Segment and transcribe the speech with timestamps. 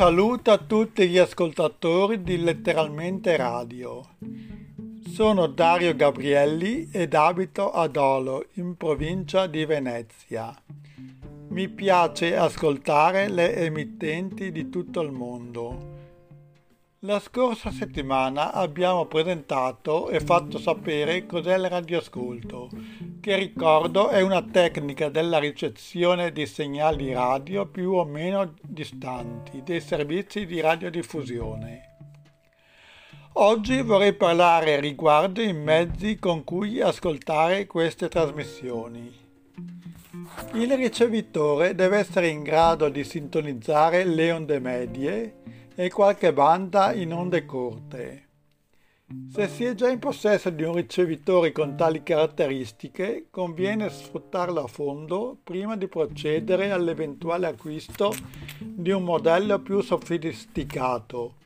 [0.00, 4.16] Saluto a tutti gli ascoltatori di Letteralmente Radio.
[5.06, 10.56] Sono Dario Gabrielli ed abito ad Olo, in provincia di Venezia.
[11.48, 15.89] Mi piace ascoltare le emittenti di tutto il mondo.
[17.04, 22.68] La scorsa settimana abbiamo presentato e fatto sapere cos'è il radioascolto,
[23.22, 29.80] che ricordo è una tecnica della ricezione di segnali radio più o meno distanti dei
[29.80, 31.96] servizi di radiodiffusione.
[33.32, 39.10] Oggi vorrei parlare riguardo i mezzi con cui ascoltare queste trasmissioni.
[40.52, 45.39] Il ricevitore deve essere in grado di sintonizzare le onde medie
[45.82, 48.28] e qualche banda in onde corte.
[49.32, 54.66] Se si è già in possesso di un ricevitore con tali caratteristiche, conviene sfruttarlo a
[54.66, 58.12] fondo prima di procedere all'eventuale acquisto
[58.58, 61.36] di un modello più sofisticato,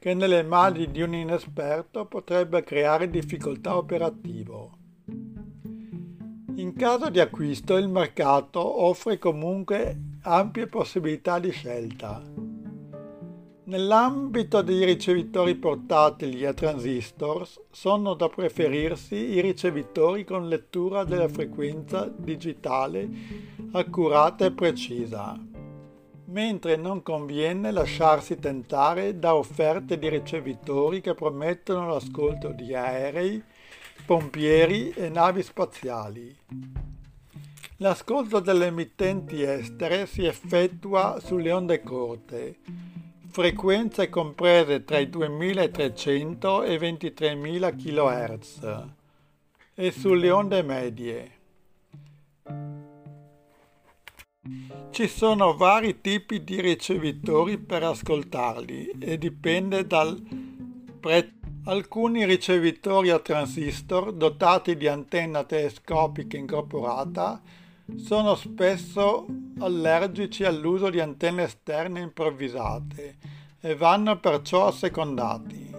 [0.00, 4.68] che nelle mani di un inesperto potrebbe creare difficoltà operative.
[6.56, 12.55] In caso di acquisto il mercato offre comunque ampie possibilità di scelta.
[13.68, 22.08] Nell'ambito dei ricevitori portatili a transistor sono da preferirsi i ricevitori con lettura della frequenza
[22.16, 23.08] digitale
[23.72, 25.36] accurata e precisa,
[26.26, 33.42] mentre non conviene lasciarsi tentare da offerte di ricevitori che promettono l'ascolto di aerei,
[34.06, 36.36] pompieri e navi spaziali.
[37.78, 42.58] L'ascolto delle emittenti estere si effettua sulle onde corte,
[43.36, 48.84] frequenze comprese tra i 2300 e i 23.000 kHz
[49.74, 51.30] e sulle onde medie.
[54.90, 60.18] Ci sono vari tipi di ricevitori per ascoltarli e dipende dal
[60.98, 61.34] prezzo.
[61.64, 67.42] Alcuni ricevitori a transistor dotati di antenna telescopica incorporata
[67.94, 69.26] sono spesso
[69.58, 73.16] allergici all'uso di antenne esterne improvvisate
[73.60, 75.74] e vanno perciò assecondati.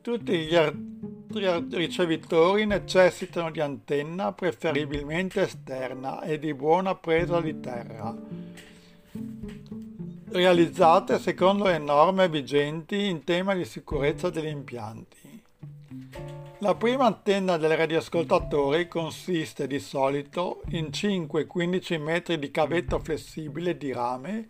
[0.00, 8.16] Tutti gli altri ricevitori necessitano di antenna preferibilmente esterna e di buona presa di terra,
[10.30, 15.17] realizzate secondo le norme vigenti in tema di sicurezza degli impianti.
[16.60, 23.92] La prima antenna del radioascoltatore consiste di solito in 5-15 metri di cavetto flessibile di
[23.92, 24.48] rame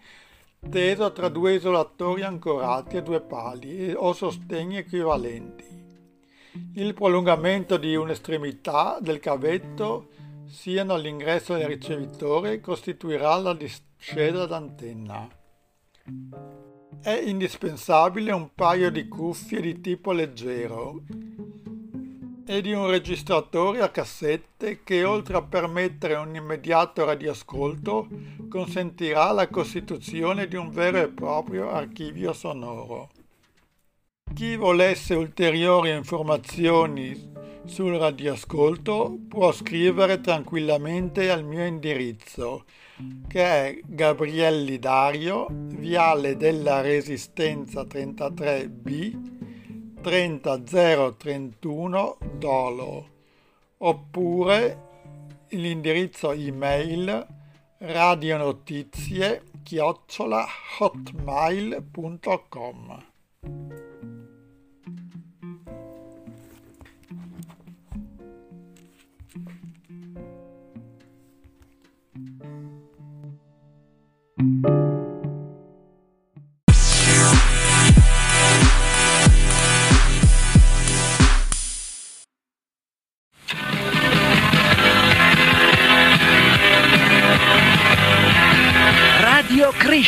[0.71, 5.67] teso tra due isolatori ancorati a due pali o sostegni equivalenti.
[6.77, 10.09] Il prolungamento di un'estremità del cavetto
[10.47, 15.29] siano all'ingresso del ricevitore costituirà la discesa d'antenna.
[17.03, 21.03] È indispensabile un paio di cuffie di tipo leggero
[22.51, 28.09] e di un registratore a cassette che oltre a permettere un immediato radioascolto
[28.49, 33.11] consentirà la costituzione di un vero e proprio archivio sonoro.
[34.33, 37.33] Chi volesse ulteriori informazioni
[37.67, 42.65] sul radioascolto può scrivere tranquillamente al mio indirizzo
[43.27, 49.38] che è Gabrielli Dario, Viale della Resistenza 33B
[50.01, 53.09] 30031 Dolo
[53.79, 54.87] oppure
[55.51, 57.27] l'indirizzo email
[57.79, 60.47] radionotizie chiocciola
[60.79, 63.07] hotmail.com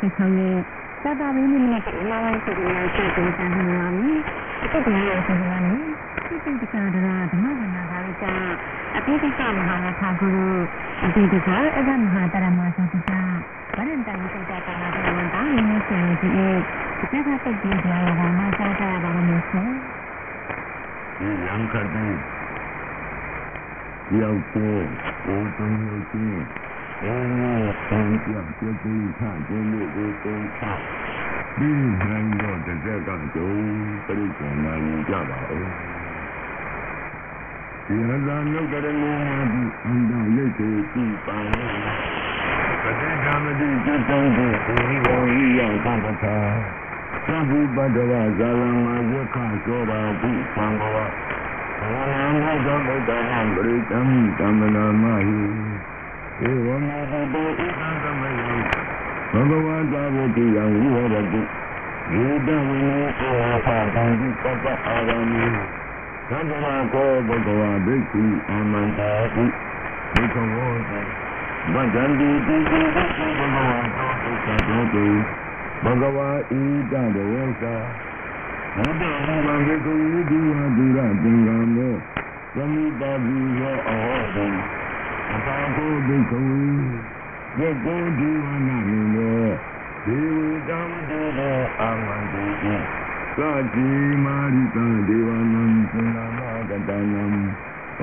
[0.00, 0.62] တိုဘာလ26ရက်
[1.04, 4.18] သာသာရင်းနဲ့ဒီမှာလိုက်ဆိုပြီးတော့ချက်တင်ဆောင်နေပါမယ်
[4.62, 5.62] အခုကလည်းဆိုကြတယ်
[6.28, 8.16] ဒီစိတ်တကားဒါဓမ္မဝနာကလည်း
[8.96, 10.48] အပိဋကမဟာနာထာဂုရု
[11.04, 13.12] အပိဋကအဒမဟာတရမသုတ္တ
[13.76, 14.76] ဗရန္တန်သုတ္တဒီ
[16.20, 16.28] ဒီ
[17.12, 19.64] ကကတက်ပြီးကြရတာမှစားကြရပါမယ်ဆရာ
[21.16, 22.12] ဒီရန်ခတ်တဲ့
[24.20, 24.82] ရောက်တော့
[25.24, 26.44] ဘုံတုံးလို့ချင်း
[27.04, 27.16] အဲ
[27.86, 28.88] ဆန်းပြပြပြ
[29.18, 30.62] ခါကျင်းလို့ဘုံတုံးချ
[31.58, 33.52] ဒီနိုင်တော့တစ်ဆက်ကကြုံ
[34.06, 35.68] ပြိဿနာယူကြပါဦး
[37.86, 39.18] ဒီဟဇာနုတ်ကရမော
[39.52, 41.74] ဒီအန္တလိတ်ကိုကြည့်ပါလို့
[42.82, 46.26] ပဋိဓမ္မတိစိတ်တောင်းကိုဒီဝံဤရောက်သံသာသ
[47.36, 50.96] ဗ္ဗပတ္တဝဇာလမယက္ခသောတာဘုသံဃဝ
[51.80, 54.00] ဘာဝနာသောဗုဒ္ဓံပရိတံ
[54.38, 55.69] တမနာမဟိ
[56.48, 58.56] ဧဝမေဟတောဣဒံသမယံ
[59.32, 61.42] ဘဂဝတာဝတိယံဝိဟရတိ
[62.12, 65.44] ယေတဝိနောသောဟာတံဒီပပအာရမေ
[66.28, 69.44] သဗ္ဗဝကောဘဂဝဘိက္ခုအာမန္တာတိ
[70.14, 71.00] ဘိက္ခဝောတိ
[71.72, 73.58] ဗဒံတိတိတိဘဂဝ
[73.96, 75.06] တောဒုက္ခတောတိ
[75.84, 76.52] ဘဂဝါဣ
[76.90, 77.76] တံဒေဝသာ
[78.76, 81.94] ဘုဒ္ဓဟောဘဂကုဝိဒုဝဒုရသင်္ကံမော
[82.54, 84.79] သမိတာဘုရောအဟောတိ
[85.34, 86.64] အတာကိုဘိက္ခဝေ
[87.60, 89.46] ယကောဒီဝနာမိနော
[90.06, 91.38] ဒေဝတံဒေဝ
[91.80, 92.74] အာမန္တိတိ
[93.36, 93.88] သာတိ
[94.24, 97.24] မာရိတံဒေဝနံသန္နာမကတနံ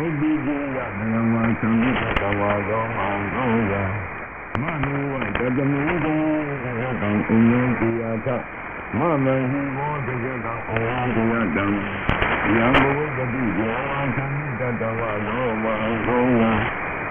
[0.01, 3.73] ဥပ္ပိဒေယနံဝါသံဃတဝါသောမောင်သောယ
[4.61, 6.15] မနောဝတတမေတေ
[7.01, 8.27] ကံဥညေတိယသ
[8.97, 11.65] မမဟိဘောတေကံဩဝံတေယတံ
[12.55, 14.25] ယံဘဝတတိယောသံ
[14.59, 16.86] ဃတဝါသောမောင်သောယ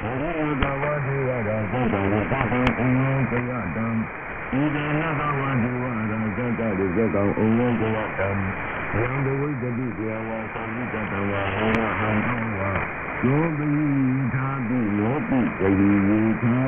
[0.00, 3.86] ဘုရားသဝတိဝါဒသတ္တရိသကံအင်းဒီယတံ
[4.50, 12.70] ဣဒနာသဝတိဝါဒသတ္တရိသကံအင်းဒီယတံ ယံဒဝိတတိကေဝါသံဃတဝါဟောဟံသောဝါ
[13.26, 13.68] ယောပိ
[14.34, 16.10] သာတိယောပိဂရိယ
[16.42, 16.58] သာ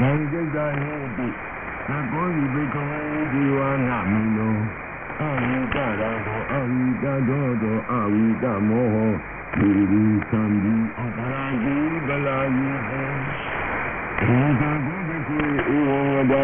[0.00, 1.26] မံจิตာဟေတိ
[1.88, 3.00] သကောဤဘေကဝေ
[3.32, 4.56] ဒီဝါနမိနော
[5.20, 9.12] အဝိတရာဟောအဝိတသောသောအဝိတမောဟော
[9.58, 11.76] ဒီဒီသံဒီအပရာဇိ
[12.06, 13.02] ဗလာယိဟေ
[14.20, 15.38] ဒီသာကုဘိကု
[15.74, 16.34] ဧဝံဝဒ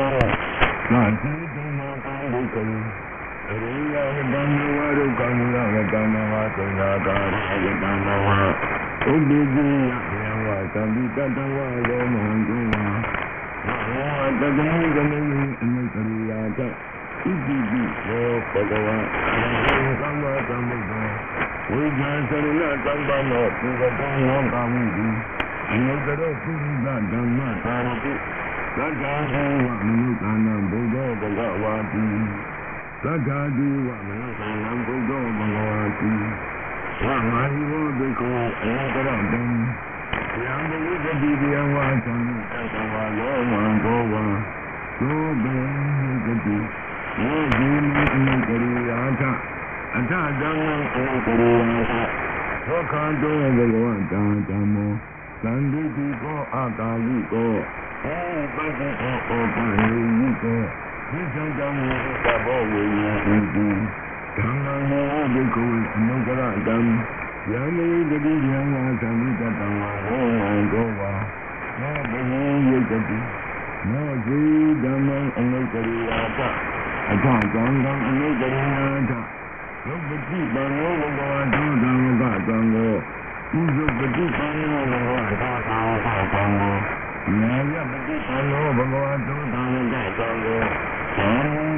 [0.93, 3.57] နာတိတမကာယိကေအရိယဝတ္တံ
[3.93, 6.01] ဝါရုကံမူလဝတ္တံ
[6.33, 8.15] ဝါသုနာကာရဝတ္တံဝါ
[9.07, 9.93] ဥပ္ပိတိယ
[10.23, 12.87] ယံဝသံဒီတတဝါရောမဟံတုဝါ
[13.95, 15.19] ဝါတတမေကမေ
[15.63, 16.69] အနုတရိယာတဣ
[17.23, 18.97] တိပိသောဘဂဝါ
[19.35, 21.03] အရဟံသမ္မာသမ္ဗုဒ္ဓေ
[21.71, 25.09] ဝိဇာစရဏသံဃမောပုဂတံနောကာမိတိ
[25.71, 28.13] အနုတရောပုရိသဓမ္မသာရတိ
[28.77, 32.05] သက္ကာဒေဝမနုဿာနံဘုဒ္ဓဘဂဝါတိ
[33.05, 36.13] သက္ကာဒေဝမနုဿာနံဘုဒ္ဓဘဂဝါတိ
[37.05, 39.43] ဝါမာဟိဝဘေကောအနုတရောတံ
[40.43, 44.25] ယံဘုဒ္ဓတိယဝါသံသတ္တဝါလောမံဘောဝါ
[45.01, 45.57] သောဘေ
[46.27, 46.57] ကတိ
[47.21, 49.23] ယောဇိမံအနုတရိယာထ
[49.97, 51.93] အထဓမ္မံအနုတရိယာထ
[52.67, 54.93] သောခန္တောဘဂဝတံဓမ္မော
[55.43, 57.55] သန္တိတိကောအာကာလိကော
[58.05, 58.19] အေ
[58.55, 60.63] ပတ္တိကောဩပနိယိကော
[61.13, 61.91] ဒီသံတံမေ
[62.25, 63.67] သဘောဝေယံတိ
[64.37, 66.77] ဓမ္မံဟောဘိက္ခဝေအနုတရတံ
[67.51, 71.13] ယံမေတတိယံဝါသံဃတတံဝါဟောဝံကောဝါ
[71.81, 73.19] နောဘယံယိတတိ
[73.91, 74.39] နောဇိ
[74.83, 76.39] ဓမ္မံအနုတရိယာထ
[77.11, 79.13] အထကံကံအနုတရိယာထ
[79.87, 82.95] ရုပ်ပတိပံရောဘဂဝါသောဓမ္မကသံဃော
[83.59, 87.10] ဥဇပတိပံရောဘဂဝါသောသံဃောသံဃော
[87.43, 90.31] နာယပတိပံရောဘဂဝါသောဓမ္မကသံဃော
[91.17, 91.31] သာ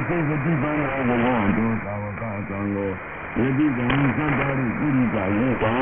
[0.07, 2.63] စိတ်တိပန်းဘဝတို့သာဝကသံဃော
[3.37, 3.85] ယေတိကံ
[4.17, 5.73] သတ္တရိပုရိကယေကာ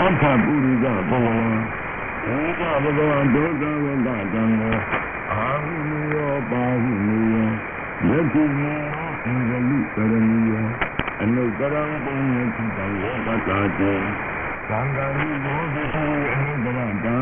[0.00, 1.28] အခပုရိကဘဝ
[2.28, 4.76] ဧကဘဂဝံဒုက္ခဝကသံဃော
[5.32, 7.50] အာဟုနိယောပါဟုနိယော
[8.08, 8.74] ယတိမေ
[9.24, 10.66] အင်္ဂလိကရဏီယော
[11.22, 13.92] အနုတရံပုညတိတံယောပတာတေ
[14.68, 15.82] သံဃာရိဘောဓိ
[16.32, 17.16] အနုတရတံ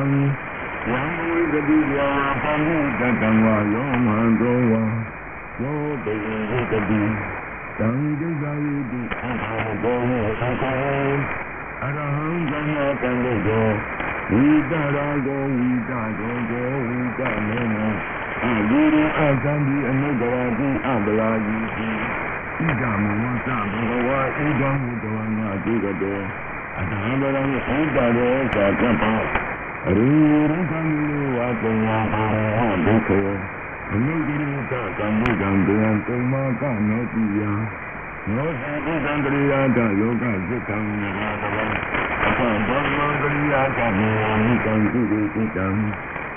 [0.91, 2.09] ယံဝိကတိယာ
[2.43, 4.83] ပမုတတံဝါယောမံတောဝါ
[5.63, 6.15] ယောတေ
[6.51, 7.03] ဝိကတိ
[7.79, 7.89] တံ
[8.21, 9.31] ဒိဋ္ဌာယိတိအာ
[9.83, 10.77] ဘောမေသကော
[11.83, 13.69] အရဟံသမ္မာတံလော
[14.31, 17.77] ဝိတရာဂောဝိတရောဂောဝိတမေန
[18.43, 21.89] အဂိရိအသံဒီအနုတရာတိအပလာယိတိ
[22.65, 26.21] ဣဒံမေဝသဘဂဝါဣဒံမုတဝနာတိကတော
[26.79, 27.55] အတဟံဗရံဣ
[27.95, 29.05] ဒရောသာကပ္ပ
[29.43, 29.44] အ
[29.87, 32.27] ရိရံသံလောဝပညာအာ
[32.57, 33.21] ရဟဒုက္ခေ
[33.93, 37.43] အနုဂိရိတကံမုဒံတေယံကုမကနောတိယ
[38.29, 41.65] နောစီကုသံတရိယာတယောဂစိတ်ကံနာတဝံ
[42.25, 44.11] အဖံဗမ္မံတရိယာကမေ
[44.45, 45.67] မိကံကုတိစိတ်ကံ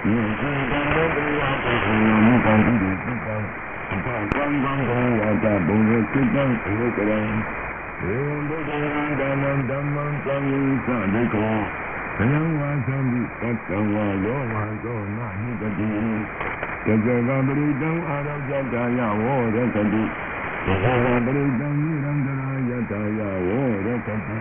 [0.07, 3.35] ယေစီကံတရိယာကမေမိကံကုတိစိတ်ကံ
[3.91, 8.71] အဖံကံကံကောဝါတဘုံရစိတ်ကံဧကရံေဝံဒုက္ခ
[9.19, 11.86] ဓမ္မံဓမ္မံသံဃိသဒိကော
[12.17, 15.87] ဘယံဝါသံတိတတံဝါယောဝါသောနာဟိတတိ
[16.85, 20.03] တဇဂပရိတံအာရောကြတာယဝောရတတိ
[20.65, 24.37] တဇဂပရိတံနိရန္တရာယတာယဝောရတတိ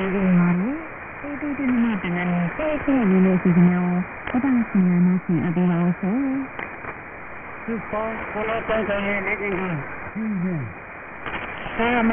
[0.00, 0.70] တမန်အသေးလေးမှာလေ
[1.40, 3.98] ဒီဒီဒီမှာတမန်နဲ့တဲ့တဲ့လေးလေးစီစဉ်အောင်
[4.30, 6.16] ဘယ်တော့စီရမစီအပေးပါဦးဆို
[7.64, 9.78] ဒီပေါ်ကိုလာတန်ခိုင်းနေနေကြီးဟင်း
[10.42, 10.64] ဟင်း
[11.76, 12.12] ဆာမ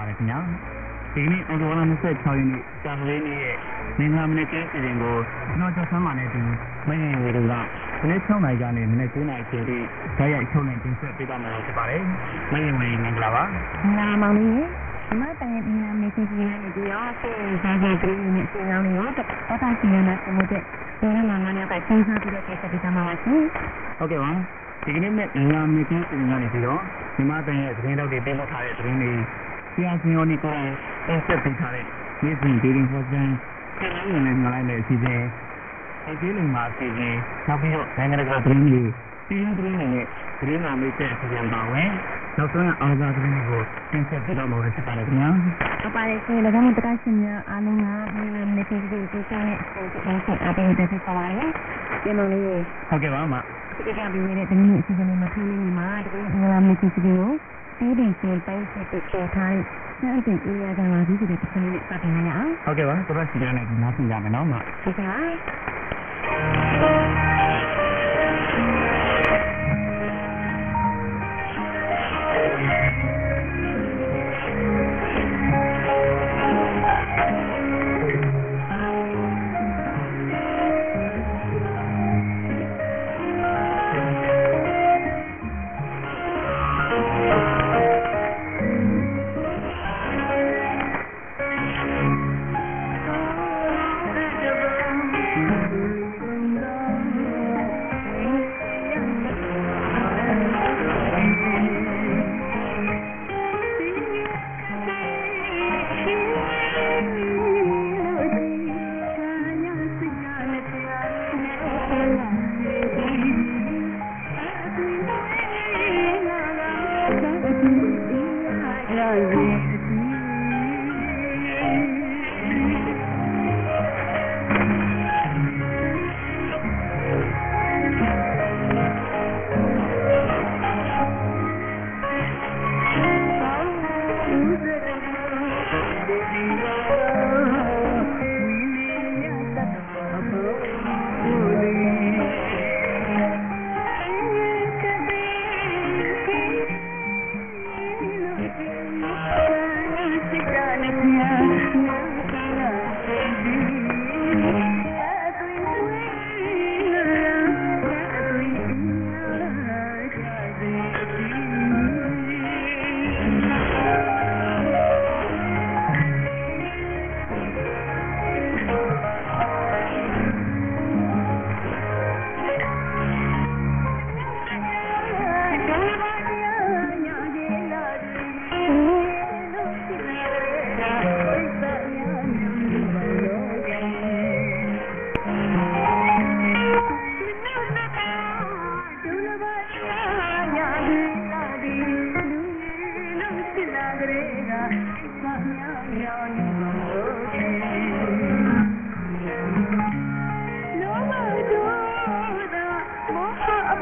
[0.00, 0.38] ါတယ်ခင်ဗျာ
[1.14, 3.56] ဒီနေ့အော်တိုဝါလာ26ရက်နေ့ကြာသပတေးနေ့ရဲ့
[3.98, 5.16] မင်္ဂလာမနေ့ကင်းအစဉ်ကို
[5.48, 6.40] ကျွန်တော်ကျော်ဆုံးပါနဲ့ဒီ
[6.88, 9.78] မင်းငယ်တွေကဒီနေ့6နိုင်ကနေမနေ့9နိုင်ချိန်ထိ
[10.18, 12.02] ဓာတ်ရိုက်ထုတ်နေတင်ဆက်ပေးပါမယ်ဖြစ်ပါတယ်
[12.52, 13.42] မင်းငယ်ဝင်မင်္ဂလာပါ
[13.84, 14.48] မင်္ဂလာမောင်လေး
[15.08, 19.26] ဒီမှာတိုင်ဒီနာမေကြီးကြီးနဲ့ဒီရောဆေးစားကြကလေးနဲ့ဆေးရောင်းလေးရောတော့
[19.62, 20.62] တာစီရနာပုံတဲ့
[21.00, 23.40] ဒီနေ့မှငါနဲ့ကစဉ်းစားပြီးတော့ကိစ္စဒီကမှာပါရှင်
[23.98, 24.30] ဟုတ်ကဲ့ပါ
[24.84, 26.80] ဒီကနေ့နဲ့မင်္ဂလာမနေ့ကင်းအစဉ်ကနေပြီးတော့
[27.16, 29.12] မြန်မာတိုင်းရဲ့သတင်းတောက်တွေတင်ပြထားတဲ့သတင်းတွေ
[29.74, 30.52] ဆရာစင်ယောနီကို
[31.06, 31.84] တင်ဆက်ပေးထားတဲ့
[32.22, 33.22] နေ့စဉ်ဒေးရင်ဟောစံ
[33.78, 35.20] ဆက်လက်ဝင်နေငလိုက်တဲ့အစီအစဉ်
[36.04, 37.14] ဒီကျေးလုံမှာအစီအစဉ်
[37.48, 38.80] နောက်ပြီးတော့နိုင်ငံတကာသတင်းတွေ
[39.28, 40.06] ပြည်တွင်းသတင်းတွေနဲ့
[40.40, 41.90] သတင်းနာမိတ်တဲ့အစီအစဉ်ပါဝင်
[42.38, 43.62] နောက်ဆုံးအောင်စားသတင်းတွေကို
[43.92, 45.28] တင်ဆက်ပေးတော့မှာဖြစ်ပါတယ်ခင်ဗျာ
[45.82, 51.32] ဟုတ်ပါတယ်ရှင်၎င်းတို့တရားရှင်များအားလုံးကဒီနေ့ဒီဒီဒီကနေ့ဆက်ဆက်အပေးတဲ့ဖြစ်ပါလား
[52.02, 52.42] ပြန်မလို့
[52.88, 53.34] ဟုတ်ကဲ့ပါအမ
[53.76, 57.24] ဒီကပြီးနေတဲ့ဒီနေ့အစီအစဉ်လေးမှာထင်းနေမှာဒီကနေ့မဖြစ်စီကို
[57.78, 59.64] ဒီဒီရှင်တိုင်းဆက်တဲ့ချေထားတဲ့
[60.00, 65.00] စံတင်အေးရကမှာဒီဒီတစ်ခါလေးစတင်ရအောင်ဟုတ်ကဲ့ပါသဘောစီကြတဲ့နားဆင်ကြမယ်နော်အမဒီက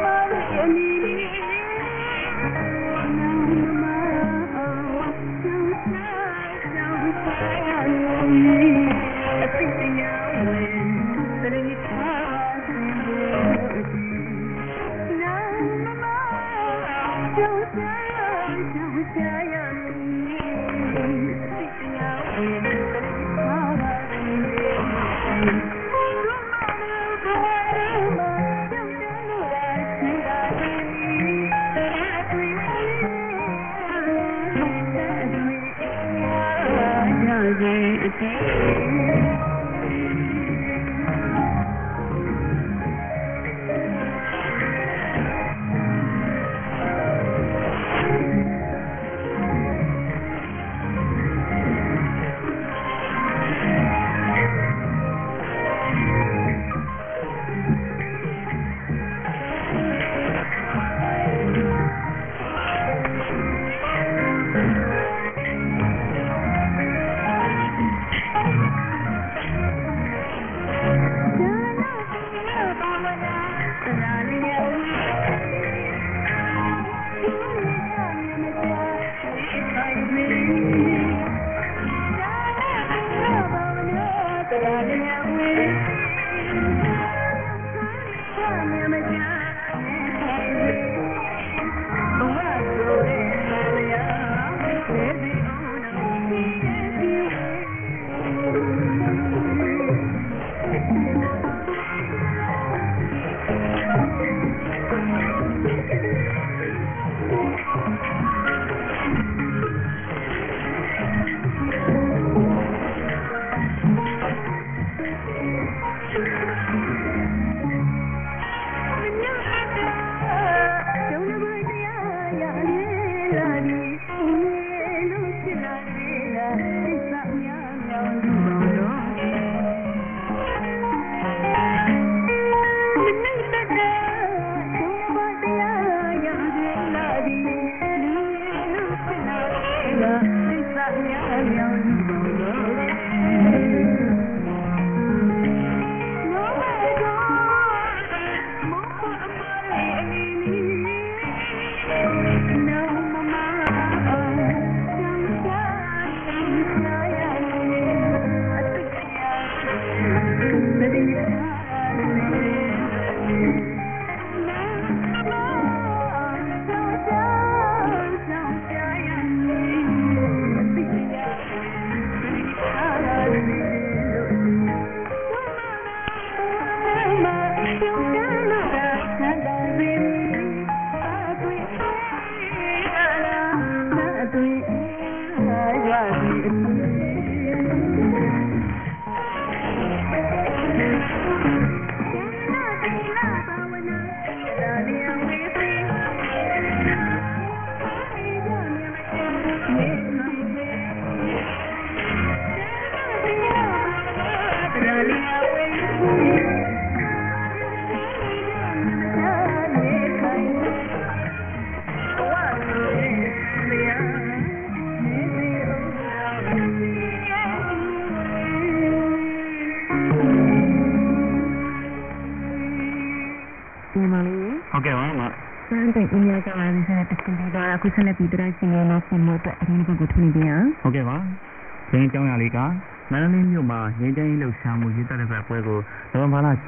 [0.03, 1.52] Thank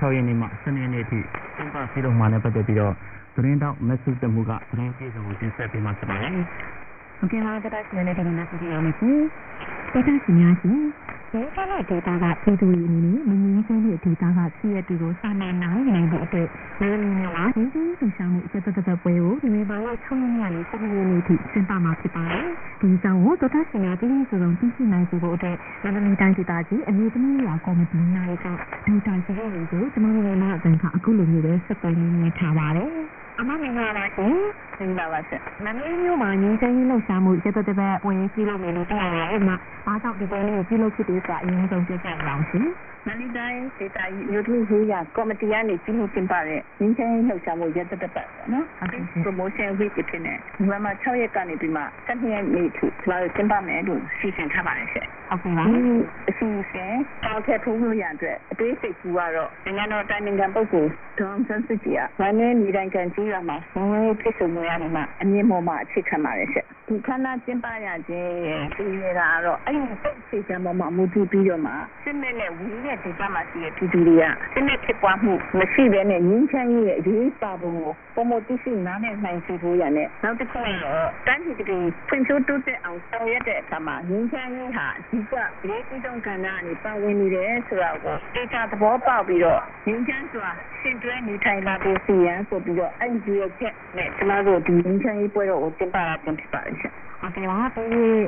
[0.05, 1.20] 16ရက်နေ့မှ7ရက်နေ့အထိ
[1.57, 2.94] ကျင်းပပြုလုပ်မှာနဲ့ပတ်သက်ပြီးတော့
[3.34, 6.38] သတင်းတောက်မက်ဆေ့ချ်တမှုကသတင်းပြေဆုံးကိုတင်ဆက်ပေးမှာဖြစ်ပါတယ်။
[7.25, 9.18] ဟုတ်ကဲ့ပါတရားရှင်ရဲ့တရားနာစီရမယ်ရှင်
[9.93, 10.79] တရားရှင်များရှင်
[11.33, 16.49] ဒီကနေ့ဒေတာကပြည်သူတွေအနေနဲ့မငြင်းဆဲတဲ့ဒေတာကစီးရတူကိုစာနာနိုင်နိုင်တဲ့အတွက်
[16.79, 22.47] ဒီလိုမျိုးပါဒီဒီလှဆောင်မှုအချက်သက်သက်ပွဲကိုဒီနေ့ပိုင်း6ရက်နေ့ကနေ7ရက်နေ့ထိကျင်းပမှာဖြစ်ပါတယ်
[22.81, 28.47] ဒီဆောင်ကိုတရားရှင်များပြည်သူစုံသိရှိနိုင်စေဖို့အတွက်မန္တလေးတိုင်းဒေသကြီးအမျိုးသမီးရာကော်မတီနိုင်က
[28.87, 32.91] ဒေတာစီးရီကိုကျွန်တော်တို့လည်းအတန်ကအခုလိုမျိုးပဲစက်ပိုင်းနေထားပါတယ်
[33.41, 34.35] အမမင်္ဂလာရှင်။
[34.79, 39.57] မင်္ဂလာပါရှင်။မန္တလေးမြို့မှာညီချင်းကြီးလှုပ်ရှားမှုရတဲ့တဲ့ပွဲပြုလုပ်နေလို့တရားရဲမှာ
[39.87, 42.66] အားကြောင့်ဒီပွဲလေးကိုပြုလုပ်ဖြစ်တယ်ဆိုတာအရင်ဆုံးပြောပြရအောင်ရှင်။
[43.09, 55.81] မန္တလေးတိုင်းဒေသကြီးမြို့ထုရေးရကော်မတီကနေပြုလုပ်တင်ပါတဲ့ငင်းချမ်းရေးလှုပ်ရှားမှုရက်သက်သက်ပတ်ပေါ့နော်ဟုတ်ကဲ့ရှင် promotion week ဖြစ်နေဒီမှာ6ရက်ကနေပြီးမှ7ရက်နေ့ထိကျွန်တော်တင်ပါမယ်လို့စီစဉ်ထားပါတယ်ရှင်ဟုတ်ကဲ့ပါဒီ
[56.29, 56.93] အစီအစဉ်
[57.25, 63.57] အောက်ထပ်ထိုးလို့ရတဲ့အတွက်အသေးစိတ်ကူကတော့နိုင်ငံတော်တိုင်ပင်ခံပုဂ္ဂိုလ်ဒေါန်ဆန်းစစ်ကြီးကဗန်နေနေတိုင်းကန်ကြီးရမှာ
[63.91, 68.31] ငွေဖြစ်စုံရနေမှာအမြင့်မော်မှာအခြေခံပါတယ်ရှင်ဒီခန္ဓာကျင်းပရခြင်း
[68.77, 71.73] ဒီရတာကတော့အဲ့ဒီစိတ်စီကံပေါ်မှာမူတည်ပြီးတော့မှ
[72.05, 90.49] စစ်မဲ့နဲ့ဝီးတဲ့ဒေသမှာရှိတဲ့ပြည်သူတွေကစစ်မဲ့ဖြစ်ပွားမှုမရှိဘဲနဲ့ငင်းချမ်းရေးရဲ့အရေးပါပုံကိုပုံမသိရှိနားနဲ့နိုင်စီဖို့ရနဲ့နောက်တစ်ခုကတော့တန်းပြည်ပြည်ဖွံ့ဖြိုးတိုးတက်အောင်ဆောင်ရွက်တဲ့အခါမှာငင်းချမ်းရေးဟာအဓိကအရေးကြီးဆုံးကဏ္ဍအနေပါဝင်နေတယ်ဆိုတာကိုဒေတာသဘောပေါက်ပြီးတော့ငင်းချမ်းစွာ
[90.81, 97.84] ရှင်တွဲနေထိုင်လာတဲ့စီရန်ဆိုပြီးတော့အဲ့ဒီရဲ့ချက်နဲ့ကျမတို့ဒီငင်းချမ်းရေးပွဲတော်ကိုတင်ပါတာတင်ဖြစ်ပါတယ်ရှင်ဟုတ်ကဲ့ပါဒီ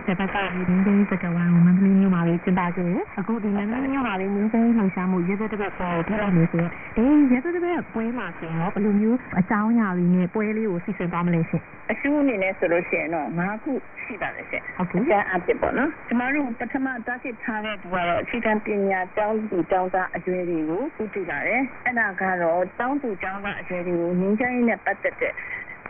[0.06, 13.72] တပတ်ကဒီငင်းစကဝိုင်းကိုမန္တလေးမြို့မှာလေးကျင်းပခဲ့တယ်အခုဒီမန္တလေးမြို့မှာလေးငင်းချင်းလှုပ်ရှားမှုရတဲ့တဲ့ပွဲကိုပြုလုပ်နေဆိုတော့ဒီရတဲ့တဲ့ပွဲမှာဆိုရင်တော့ဘယ်လိုမျိုးအကြောင်းအရာတွေနဲ့ပွဲလေးကိုစီစဉ်သွားမလဲရှင်အရှုအနေနဲ့ဆိုလို့ရှိရင်တော့၅ခု
[14.02, 25.34] ရှိပါတယ်ရှင်ဟုတ်။ကဲ့ကျန်အဖြစ်ပေါ့နော်။ကျမတို့ပထမတားဖြစ်ထားတဲ့သူကတော့အခြေခံပညာကျောင်းသူကျောင်းသားအရွယ်တွေကိုဥတည်ပါတယ်။အဲ့ဒါကတော့ကျောင်းသူကျောင်းသားအရွယ်တွေကိုငင်းချိုင်းနဲ့ပတ်သက်တဲ့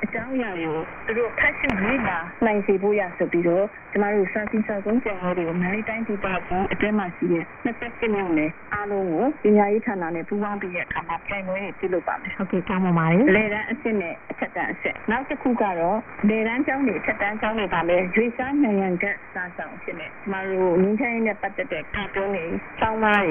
[0.04, 22.44] အကြောင်းအရာတွေကိုသူတို့ဖတ်ရှုရေးလာနိုင်စေဖို့ရဆိုပြီးတော့ကျမတို့စာစီစာကုန်းကျောင်းတွေကိုနိုင်တိုင်းဒေသကြီးအတွင်းမှာရှိတဲ့27မြို့နယ်အားလုံးကိုပညာရေးဌာနနဲ့ပူးပေါင်းပြီးတဲ့အခါမှာပြန်ပွဲတွေပြုလုပ်ပါမယ်။ဟုတ်ကဲ့ကောင်းပါပါတယ်လေတန်းအစ်စ်နဲ့အထက်တန်းအစ်စ်နောက်တစ်ခုကတော့လေတန်းကျောင်းတွေအထက်တန်းကျောင်းတွေပါမယ်ရွေးစားနိုင်ငံကစားဆောင်ဖြစ်နေကျမတို့ငင်းချိုင်းနဲ့ပတ်သက်တဲ့ကာတွန်းတွေ
[22.80, 23.22] ကျောင်းသား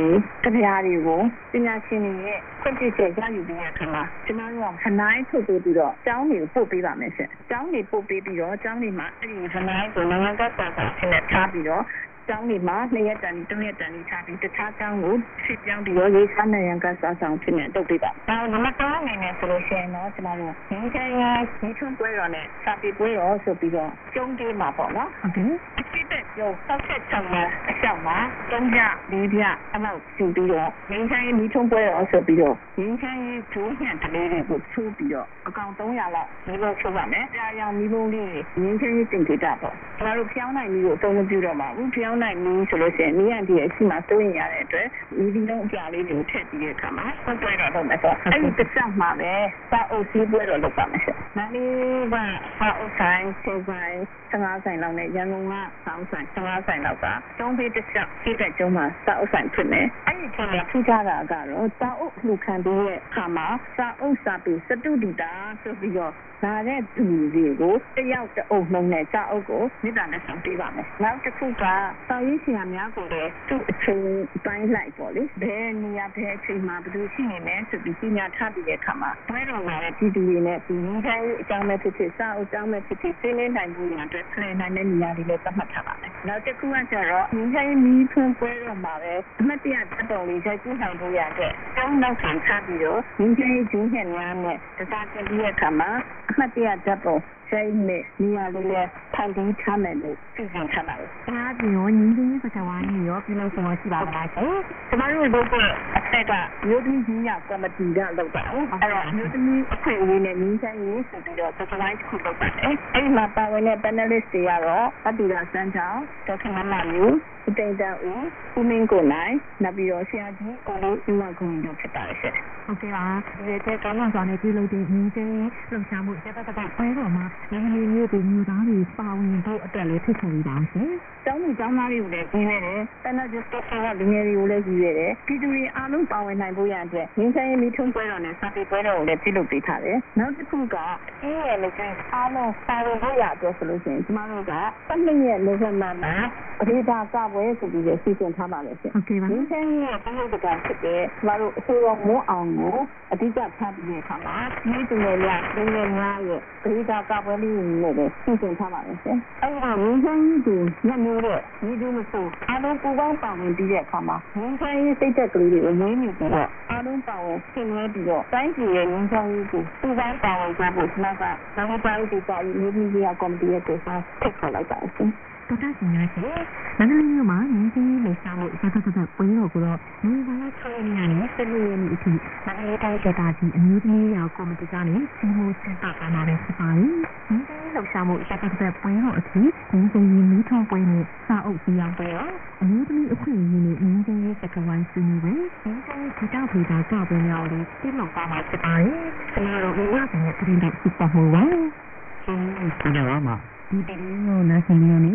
[0.44, 1.22] တွေတရားတွေကို
[1.54, 11.84] ပညာရှင်တွေရဲ့ခွင့်ပြုချက်ရယူပြီးတဲ့အခါမှာကျမတို့ကခနိုင်ထုတ်ပေးပြီးတော့ကျောင်းတွေကိုပို့ပေးပါမယ်ရှင်ကျောင်းတွေပို့ပေးပြီးတော့ကျောင်းတွေမှာအဲ့ဒီခနိုင်ကိုနိုင်ငံကစားဆောင်ဖြစ်နေထားပြီးတော့
[12.28, 21.24] ကျောင်းတွေမှာနှစ်ရက်တန်သုံးရက်တန်ထားပြီးတခြားကျောင်းကိုဖြစ်ပြောင်းပြီးတော့ရေးစားနိုင်ငံကစားဆောင်ဖြစ်နေတုတ်ပေးပါ။နောက်နံပါတ်3အနေနဲ့ဆိုလို့ရှိရင်တော့ကျမတို့ဒီချိန်က
[21.62, 28.18] ဒီထုံးပွဲတော်နဲ့စာပေပွဲတော်ဆိုပြီးတော့ကျုံးသေးမှာပေါ့နော်ဟုတ်ကဲ့။အဖြစ်တဲ့ရုပ်ဆောက်ချက်ချောင်းမှာအလျှောက်မှာ
[28.52, 28.80] ၃ပြ
[29.14, 29.42] ၄ပြ
[29.76, 33.20] အမောက်ယူပြီးတော့ဒီချိန်ဒီထုံးပွဲတော်ဆိုပြီးတော့ဒီချိန်
[33.54, 44.88] ဒိုးညံတလေးတွေကိုချိုးပြီးတော့အကောင်300လောက်ဒီလိုချိုးပါမယ်။ကြာရောင်မီးပုံးလေးတွေဒီချိန်တင်ကြတာပေါ့။ကျမတို့ဖျောင်းနိုင်မီးကိုအသုံးမပြုတော့ပါဘူး။ဖျောင်းနိုင်မီးဆိုလို့ရှိရင်မီးရန်ဒီရဲ့အရှိမစိုးရင်ရတဲ့အတွက်
[45.18, 49.34] မီးဒီလုံးအပြာလေးတွေကိုထည့်ပြီးတဲ့အခါမှာဆက်ပွဲတော်လုပ်မယ်ဆိုတော့အဲ့ဒီတစ်ချက်မှာပဲ
[49.72, 53.96] စာအုပ်စည်းပွဲတော်လုပ်ပါမယ်ဆက်။မန္တလေးကစာအုပ်ဆိုင်စေဆိုင်
[54.32, 55.62] 15ဆိုင်လောက်နဲ့ရန်ကုန်ကစာ
[55.98, 57.06] အုပ်ဆိုင်15ဆိုင်လောက်က
[57.40, 63.48] တုံးပေးတစ်ချက်ပြည့်တဲ့ကျုံးမှာစာအုပ်ဆိုင်ဖြစ်နေ။အဲ့ဒီချိန်မှာထူးခြားတာကတော့စာအုပ်လှူခံပြီးတဲ့အခါမှာ
[63.78, 66.14] စာအုပ်စာပေစတုဒီတာဆိုပြီးတော့
[66.44, 71.64] လာတဲ့သူတွေကိုတယောက်တအုပ်လုံးနဲ့စာအုပ်ကိုမိသားနဲ့ဆောင်ပေးပါမယ်။နောက်တစ်ခုက
[72.10, 74.06] စာရေးဆရာများကိုလည်းသူ့အချိန်
[74.46, 95.90] ပိုင်းလိုက်ပေါ့လေ။ဘယ်နေရာဘယ်အချိန်မှာဘယ်လိုရှိနေလဲဆိုပြီးပြညာထားပြီးတဲ့အခါမှာဘယ်တော့မှလည်းပြည်သူတွေနဲ့ဒီငင်းခိုင်းအကြောင်းမဲ့ဖြစ်ဖြစ်စာအုပ်အကြောင်းမဲ့ဖြစ်ဖြစ်သိနေနိုင်မှုရအတွက်ဖလှယ်နိုင်တဲ့နေရာတွေလည်းသတ်မှတ်ထားပါမယ်။နောက်တစ်ခုကကျတော့ငင်းခိုင်းမီးထွန်းပွဲတော့မှာပဲအမှတ်တရတက်တော်လေးရိုက်ကြည့်နိုင်ဖို့ရတဲ့ကျောင်းနောက်ခံထားပြီးတော့ငင်းခိုင်းဂျင်းဟက်များနဲ့တစားတင်ပြီးတဲ့အခါမှာ
[96.30, 97.22] အမှတ်တရတက်တော်
[97.56, 104.56] ဆိုင်နဲ့နေရာလေးလည်းဖန်တီးထားမယ်လို့ပြပြင်ထားပါတယ်ဒါအပြင်ရောညီချင်းစကဝိုင်းကြီးရောပြုလုပ်ဆောင်ရှိပါမလားရှင်
[104.90, 106.32] ကျမတို့လုပ်တဲ့အထက်က
[106.68, 117.06] မြို့သမီးကြီးရကော်မတီကလုပ်တာ။အဲ့တော့မြို့သမီးအခွင့်အရေးနဲ့民ဆိုင်ရေးဆိုပြီးတော့စကားတစ်ခုလုပ်ပါတယ်။အဲ့ဒီမှာပါဝင်တဲ့ panelist တွေကတော့အတူတာစန်းချောင်းဒေါက်တာမမယူ
[117.48, 118.24] ဦးတိန်တန်ဦး
[118.58, 119.34] ဦးမင်းကိုနိုင်
[119.64, 122.34] နောက်ပြီးတော့ဆရာကြီးကိုလေးဦးမကွန်တို့ဖြစ်ပါတယ်ရှင်
[122.66, 123.06] ဟုတ်ကဲ့ပါ
[123.38, 125.32] ဒီတဲ့ကောင်းဆောင်စွာနဲ့ပြုလုပ်တဲ့ငင်းချင်း
[125.72, 130.90] လှုပ်ရှားမှုစက်ပတ်ပတ်ပွဲတော်မှာဒီလိုမျိုးဒီမျိုးသားတွေပါဝင်ဖို့အတွက်လေးဖြစ်ပေါ်နေတာရှင်
[131.26, 140.76] ကျောင်းသူကျောင်းသားတွေကိုလည်းကြီးနေတယ်တနက်ကျတော့ဆောကလူငယ်တွေကိုလည်းကြီးရတယ်ပြည်သူတွေအားလုံးပါဝင်နိုင်ဖို့ရတဲ့ငင်းချင်းမီထုံးပွဲတော်နဲ့စာပေပွဲတော်ကိုလည်းပြုလုပ်ပေးထားတယ်နောက်တစ်ခုက
[141.24, 141.84] အေးရလည်းကျ
[142.14, 144.54] အားလုံးပါဝင်ဖို့ရအတွက်ဆိုလို့ရှိရင်ကျမတို့က
[144.90, 146.16] ပတ်နှစ်ရက်နိုဝင်ဘာမှာ
[146.60, 152.76] ပရိဒါကပွဲဆိုပြီးစီစဉ်ထားပါလေရှင်ဟုတ်ကဲ့ပါငင်းချင်းရဲ့ပြုလုပ်တဲ့ဖြစ်တဲ့ကျမတို့အစိုးရမွန်းအောင်ကို
[153.12, 171.24] အဓိကထားပြီးတဲ့အခါမှာဒီသူတွေလည်းလူငယ်များရဲ့ပရိဒါကပွဲလေးနဲ့လည်းစီစဉ်ထားပါလေရှင်အဲ့ဒါငင်းချင်းကိုညမျိုးတဲ့ဒီလိုမဆိုအားလုံးပူပေါင်းပါဝင်ပြီးတဲ့အခါမှာငင်းချင်းရေးစိတ်သက်ကလေးတွေကိုငင်းမိပြီးတော့အားလုံးပါဝင်ဆင်နွှဲပြီးတော့တိုင်းပြည်ရဲ့ငင်းချင်းရေးကိုပူပေါင်းပါဝင်ကြဖို့ကျွန်တော်က
[171.58, 175.10] နောက်ပါဦးဒီပါရေးမြေကြီးကကော်မတီရဲ့တေစာထည့်ခေါ်လိုက်ပါရှင်
[175.50, 176.40] တော်တော်ရှင်ရရှင်
[176.78, 182.12] မန္တလေးမြို့မှာငင်းချင်းလှုပ်ရှားမှုစက်ပတ်ပတ်ပွဲတော်ကိုတော့ဒီဘာသာချေနေရတဲ့စနေရက်နေ့အထိ
[182.46, 186.92] မန္တလေးတိုင်းဒေသကြီးအမျိုးသမီးရောကော်မတီကနေစီမိုစင်တာကနာတဲ့ဖြစ်ပါတယ်
[187.30, 189.42] ငင်းချင်းလှုပ်ရှားမှုစက်ပတ်ပတ်ပွဲတော်အထိ
[189.72, 192.32] ငင်းချင်းမီးထုံးပွဲနဲ့စာအုပ်စီအောင်ပွဲတော်
[192.62, 195.38] အမျိုးသမီးအခွင့်အရေးနဲ့ငင်းချင်းစကဝိုင်းစီနေပဲင
[195.70, 203.55] င်းချင်းဒီတောက်ဖေတာကပွဲများလေးပြည့်လောက်ပါမှာဖြစ်ပါတယ်ကျွန်တော်တို့ဘဝကနေပြည်တော်စုပတ်မှုပါဟုတ်ကဲ့ပါမဒီတည်း
[203.88, 205.14] ကိုနားဆင်နေနေ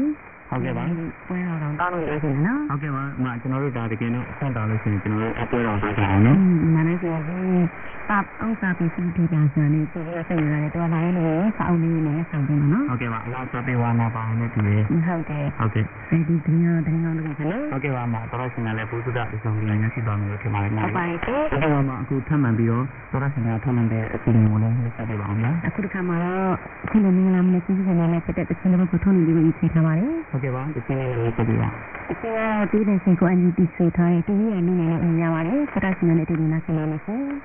[0.50, 0.84] ဟုတ်ကဲ့ပါ
[1.28, 26.52] ပွဲတော်တော့တောင်းလို့ရရှင်နော်ဟုတ်ကဲ့ပါမကျွန်တော်တို့ဒါတကယ်တော့ဆက်တော်လို့ရှိရင်ကျွန်တော်တို့အပွဲတော်ဆက်ကြအောင်อืနော်มနားနေဆိုရင်တပ်ဥစ္စာပစ္စည်းဒီပြန်ဆန်နေဒီလိုစိတ်ရတယ်တော့လာရင်လည်းစောင်းနေနေဆောင်တယ်နော်ဟုတ်ကဲ့ပါအလားစပေးဝါနာပါအောင်နဲ့တူရဟုတ်တယ်ဟုတ်ကဲ့ဒီဒီညတိုင်းအောင်လုပ်ကြနော်ဟုတ်ကဲ့ပါမတော်တော်ရှင်ကလည်းဘုသူဒအဆောင်ကြီးရရှိတော်မူလို့ထင်ပါတယ်နော်အပိုင်းကိုဟုတ်ကဲ့ပါမအခုထပ်မံပြီးတော့တော်တော်ရှင်ကထပ်မံတဲ့အစီအစဉ်ကိုလည်းဆက်ပေးပါအောင်နော်အခုတစ်ခါမှာတော့
[26.90, 30.10] ခုလိုမျိုးလာမနေစီစဉ်နေနဲ့ဖြစ်တဲ့တခြင်းတစ်ခုထုံးနေပြီးပြီးချိန်ထားပါတယ်
[30.42, 31.68] ဟုတ်ကဲ့ပါဒီနေ့လည်းဆက်ပေးပါ
[32.10, 37.38] အခုတော့ဒီတဲ့ရှင်ကိုအန်ယူတီဆိုထားတဲ့ဒီရဲ့နည်းနဲ့အများပါတယ်စတာရှင်နဲ့ဒီနာဆင်နေနေဆိုမောင်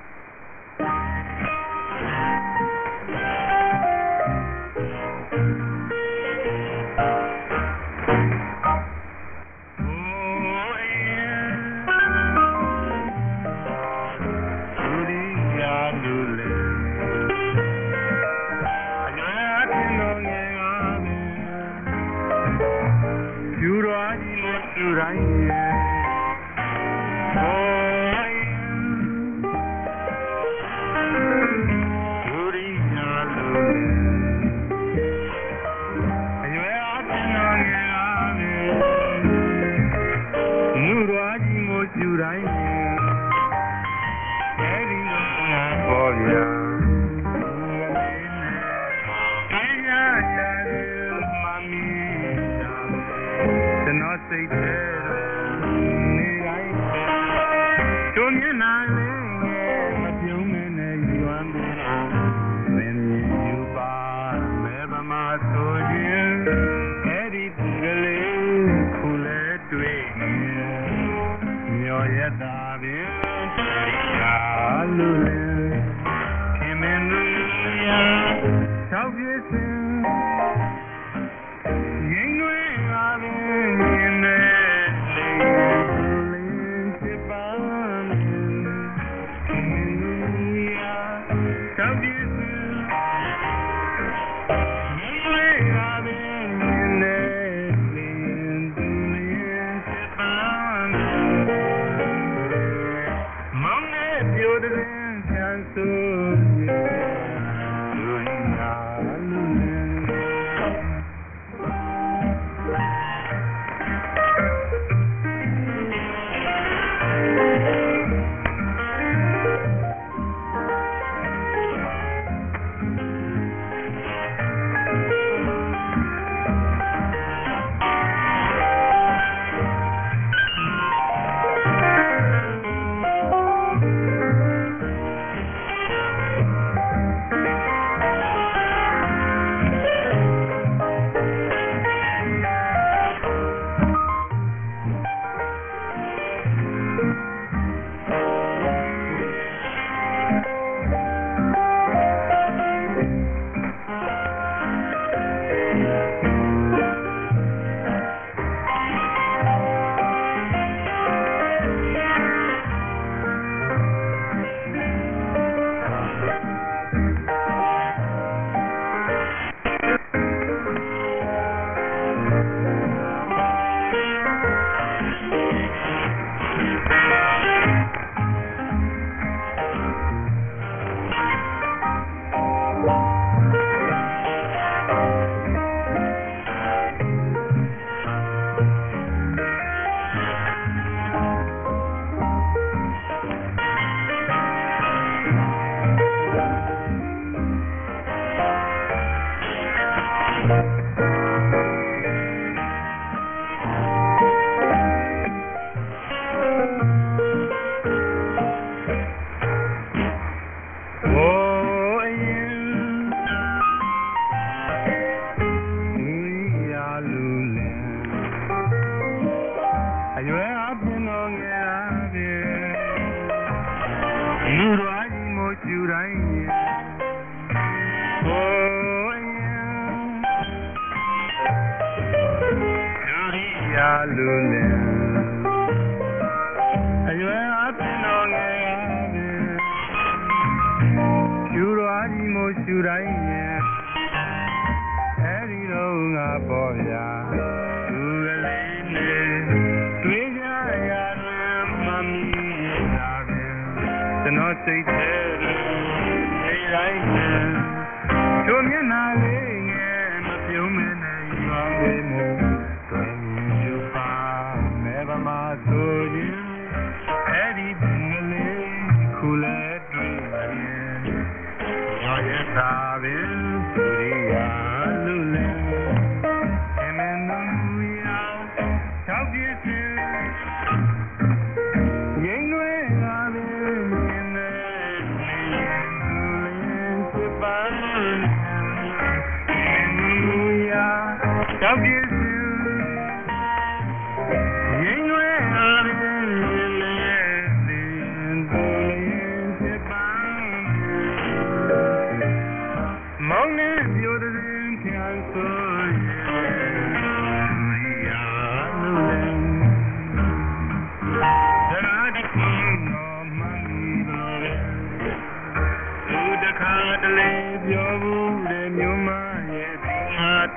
[155.76, 156.35] Música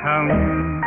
[0.10, 0.79] ဟာ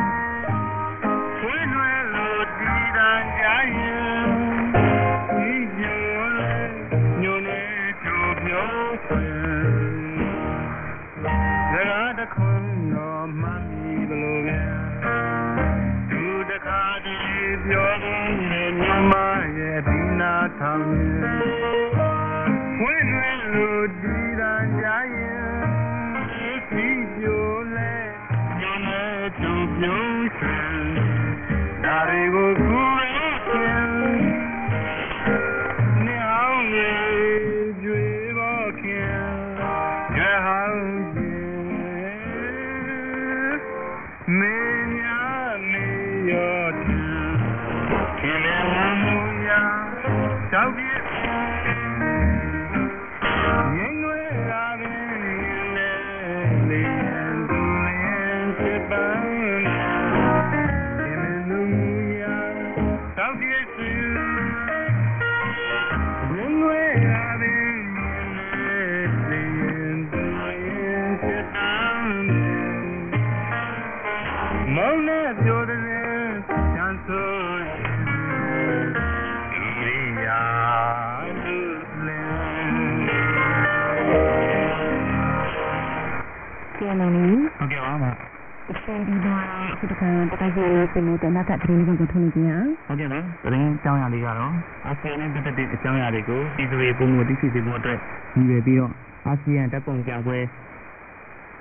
[91.42, 94.52] က်ထပ်သတင်းလေးကိုထုတ်နေကြရအောင်ဟုတ်ကဲ့လေသတင်းအကြောင်းအရာလေးကတော့
[94.86, 97.98] အာဆီယံနဲ့ပတ်သက်တဲ့အကြောင်းအရာတွေကိုပြည်သူတွေပုံမှန်သိရှိစေဖို့အတွက်
[98.34, 98.92] ရည်ရွယ်ပြီးတော့
[99.26, 100.38] အာဆီယံတပ်ပုံပြပွဲ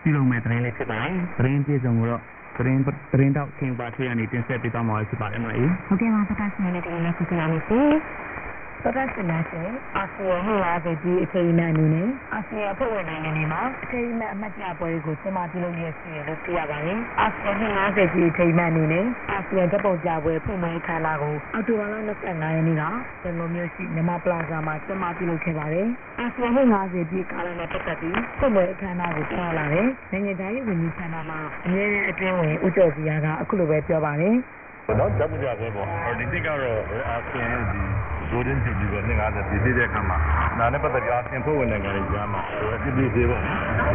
[0.03, 2.21] ပြုလုပ်မဲ့သတင်းလေးဖြစ်ပါတယ်သတင်းပြည့်စုံကိုတော့
[2.57, 2.87] သတင်းသ
[3.19, 5.57] တင်းတော့ခင်ပါထွေးကနေတင်ဆက်ပေးသွားမှာဖြစ်ပါတယ်မလား
[5.87, 7.79] ဟုတ်ကဲ့ပါပကစနေနဲ့ဒီနေ့ခုကလာနေစီ
[8.83, 17.51] ပကစနေနဲ့အာဆီယံဟိုလာတဲ့ဒီအချိန်နဲ့အနေနဲ့အာဆီယံဖွဲ့ဝင်နိုင်ငံတွေမှာအချိန်နဲ့အမှတ်တရပွဲကိုကျင်းပပြုလုပ်ရစီလို့သိရပါတယ်အာဆီယံ
[17.85, 25.87] 50ကြီးအချိန်နဲ့အနေနဲ့အာဆီယံတပ်ပုံပြပွဲဖွင့်ပွဲခမ်းနားကိုအောက်တိုဘာလ25ရက်နေ့ကရန်ကုန်မြို့ရှိနမပလာဇာမှာကျင်းပပြုလုပ်ခဲ့ပါတယ်
[26.19, 26.49] အာဆီယံ
[26.81, 34.35] 50ကြီးကာလနဲ့ပတ်သက်ပြီးဖွင့်ပွဲအခမ်းအနားကိုတွားလာတယ်နိုင်ငံသားရေးဝန်ကြီးဌာနမှအမြဲတမ်းအတွင်းဝင်ဦးကျော်စီယာကအခုလိုပဲပြောပါတယ်
[34.99, 35.87] တော့တပ်ကြပဲပေါ့
[36.19, 36.79] ဒီတစ်ကတော့
[37.09, 37.81] အာဆီယံဒီ
[38.31, 40.17] golden jubilee ပဲ50ပြည့်ပြည့်တဲ့အခါမှာ
[40.59, 42.41] ဒါနဲ့ပတ်သက်ပြီးအာဆီယံဖွဲ့ဝင်နိုင်ငံတွေကြားမှာ
[42.83, 43.41] ပြည့်ပြည့်သေးပေါ့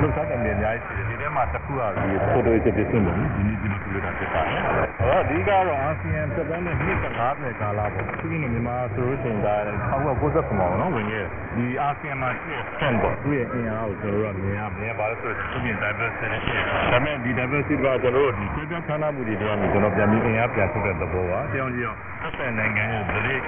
[0.01, 6.97] လှုပ်ရှားတယ်အများကြီးရှိတယ်ဒီထဲမှာတစ်ခုကဒီဖိုတိုစစ်ဖြစ်နေတယ်ဒီနေ့ဒီလိုပြတာဖြစ်ပါတယ်အဲ့တော့ဒီကတော့အာဆီယံသက်တမ်းနဲ့နှစ်
[7.31, 9.55] 50ကာလပေါ့သူကမြန်မာဆိုလို့ရှိရင်ဒါ
[9.93, 11.27] 1990မှာနော်ဝင်ခဲ့
[11.57, 23.43] ဒီအာဆီယံမှာရှိတဲ့ stand ပေါ့သူရဲ့အင်အားကိုကျွန်တော်တို့ကမြင်ရမြင်ပါလို့ဆိုတော့သူမြင် diversity ရှိတယ်ဒါပေမဲ့ဒီ diversity ကကျွန်တော်တို့ဒီပြည်ပဌာနမှုတွေတော့ကျွန်တော်ပြန်ပြီးအင်အားပြန်ထုတ်တဲ့သဘောပါတရားကြီးရောသက်ဆိုင်နိုင်ငံရဲ့ဒလိရင်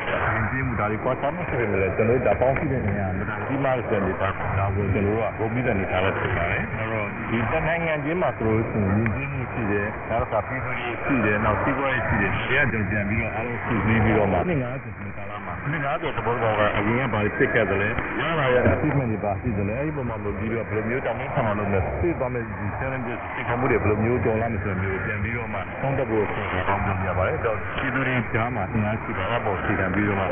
[0.51, 4.29] ပြမှုဒါတွေကွာခြားမှုရှိတယ်လေကျွန်တော်တို့ဒါပေါင်းရှိတဲ့နေရာမှာဒါဒီမှာစံနေတာ
[4.59, 17.89] ဒါကိုကျွန်တော်တို့ကဘုံပြီးတဲ့နေထားတဲ့ဖြစ်ပါတယ်အဲ့တော့ဒီတနိုင်ငံချင်းမှာဆိုလို့ရှိရင်ယဉ်ကျေးမှုရှိတယ်နောက်တစ်ခါပြည်သူတွေရှိတယ်နောက်စီးပွားရေးရှိတယ်တရားကြုံပြန်ပြီးတော့အားလုံးစုစည်းပြီးတော့မှ50နှစ်ကာလမှာ50တဘောဘောကအရင်ကဘာဖြစ်ခဲ့တယ်လဲ
[18.21, 30.25] ရလာရတဲ့ achievement တွေပါရှိတယ်လေအဲ့ဒီပုံမှာလို့ဒီတော့ဘယ်လိုမျိုးတောင်းခံအောင်လုပ်လဲသိသွားမယ်ဒီ challenges ဒီကမှုတွေဘယ်လိုမျိုးကြော်လာမယ်ဆိုမျိုးပြန်ပြီးတော့မှသုံးသက်ဖို့ဆိုတော့ကောင်းပြရပါတယ်တော့ပြည်သူတွေကြားမှာအင်အားရှိတာအပေါ်စီကံပြီးတော့မှ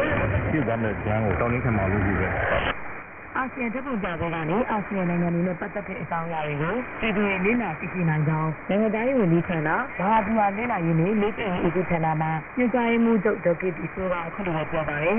[0.51, 2.76] ဖြစ်သွားမယ်ကျန်းကိုတောင်းခံမှာလို့ဒီပဲ
[3.39, 15.19] အာဆီယံတပ်ပုံကြတဲ့ကနေအာဆီယံနိုင်ငံတွေနဲ့ပတ်သက်တဲ့အကြောင်းအရာတွေကိုပြည်သူတွေလေ့လာသိရှိနိုင်ကြောင်းနိုင်ငံသားရေးဝန်ကြီးဌာနဘာဟာဘူဟာလေ့လာရေးနဲ့လေ့ကျင့်ရေးဦးဌာနမှာညွှန်ကြားရေးမှူးချုပ်ဒေါက်တာတီဆိုကအခုလိုပြောပါတယ်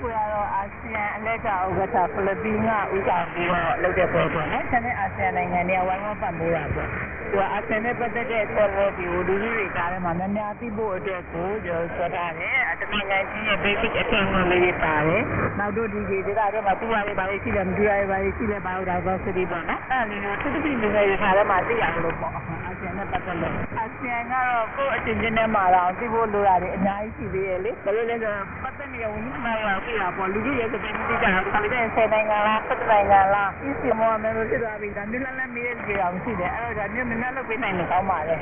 [0.00, 6.88] ကိုရတော့အာဆီယံအလဲကဥက္ကဋ္ဌဖိလစ်ပင်းကဥဆောင်ပြီးတော့လုပ်တဲ့ပွဲပေါ့နော်။ဆန်တဲ့အာဆီယံနိုင်ငံတွေကဝိုင်းဝန်းပတ်မိုးတာပေါ့။
[7.30, 15.22] သူကအာဆီယံနဲ့ပတ်သက်တဲ့ဆက်လက်ဒီလူလူတွေကြားထဲမှာများများသိဖို့အတွက်ကိုကျွန်တော်ဆွထားတယ်။တမန်နိုင်ငံကြီးရဲ့ basic အထင်အမှန်လေးတွေပါတယ်။
[15.58, 29.58] နောက်တို့ဒီဒီဒေသတွေမှာသူ့ဟာတွေပါလေရှိတယ်မတူရတွေပါလေရှိတယ် biodiversity ပေါ့နော်။အဲ့ဒီလိုသူတို့ပြည်နယ်တွေထားထဲမှာသိရလို့ပေါ့။အာဆီယံနဲ့ပတ်သက်လို့အာဆီယံကတော့ကိုယ့်အချင်းချင်းနဲ့မှာတော့သိဖို့လိုတာတွေအများကြီးရှိသေးတယ်လေ။ဘာလို့လဲဆိုတော့ပတ်သက်နေတဲ့ဝန်ကြီးမှန်
[30.00, 38.36] ရောသိတာပေါ့လူကြီးရဲ့စပင်းတိကျတာခါလေးတဲ့ဆယ်နိုင်ငံလား၁၇နိုင်ငံလားအစ်စီမော်မယ်လို့ဖြစ်သွားပြီဒါမျိုးလည်းလည်းမေးရကြအောင်ရှိတယ်အဲ့တော့ဒါမျိုးနည်းနည်းလုပ်ပေးနိုင်လို့ကောင်းပါလေ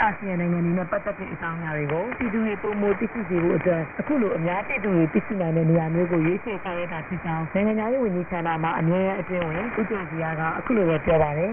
[0.00, 10.24] အာဆီယံနိုင်ငံတွေနဲ့ပတ်သက်တဲ့အကြောင်းအရာတွေကိုပြည်သူတွေပုံမသိရှိစေဖို့အတွက်အခုလိုအများပြည်သူတွေသိရှိနိုင်တဲ့နေရာမျိုးကိုရွေးချယ်ထားရတာဖြစ်ကြောင်းနိုင်ငံသားရေးဝန်ကြီးဌာနမှအမြဲအတွင်းဝင်ဦးကျော်စီက
[10.58, 11.52] အခုလိုပဲပြောပါတယ်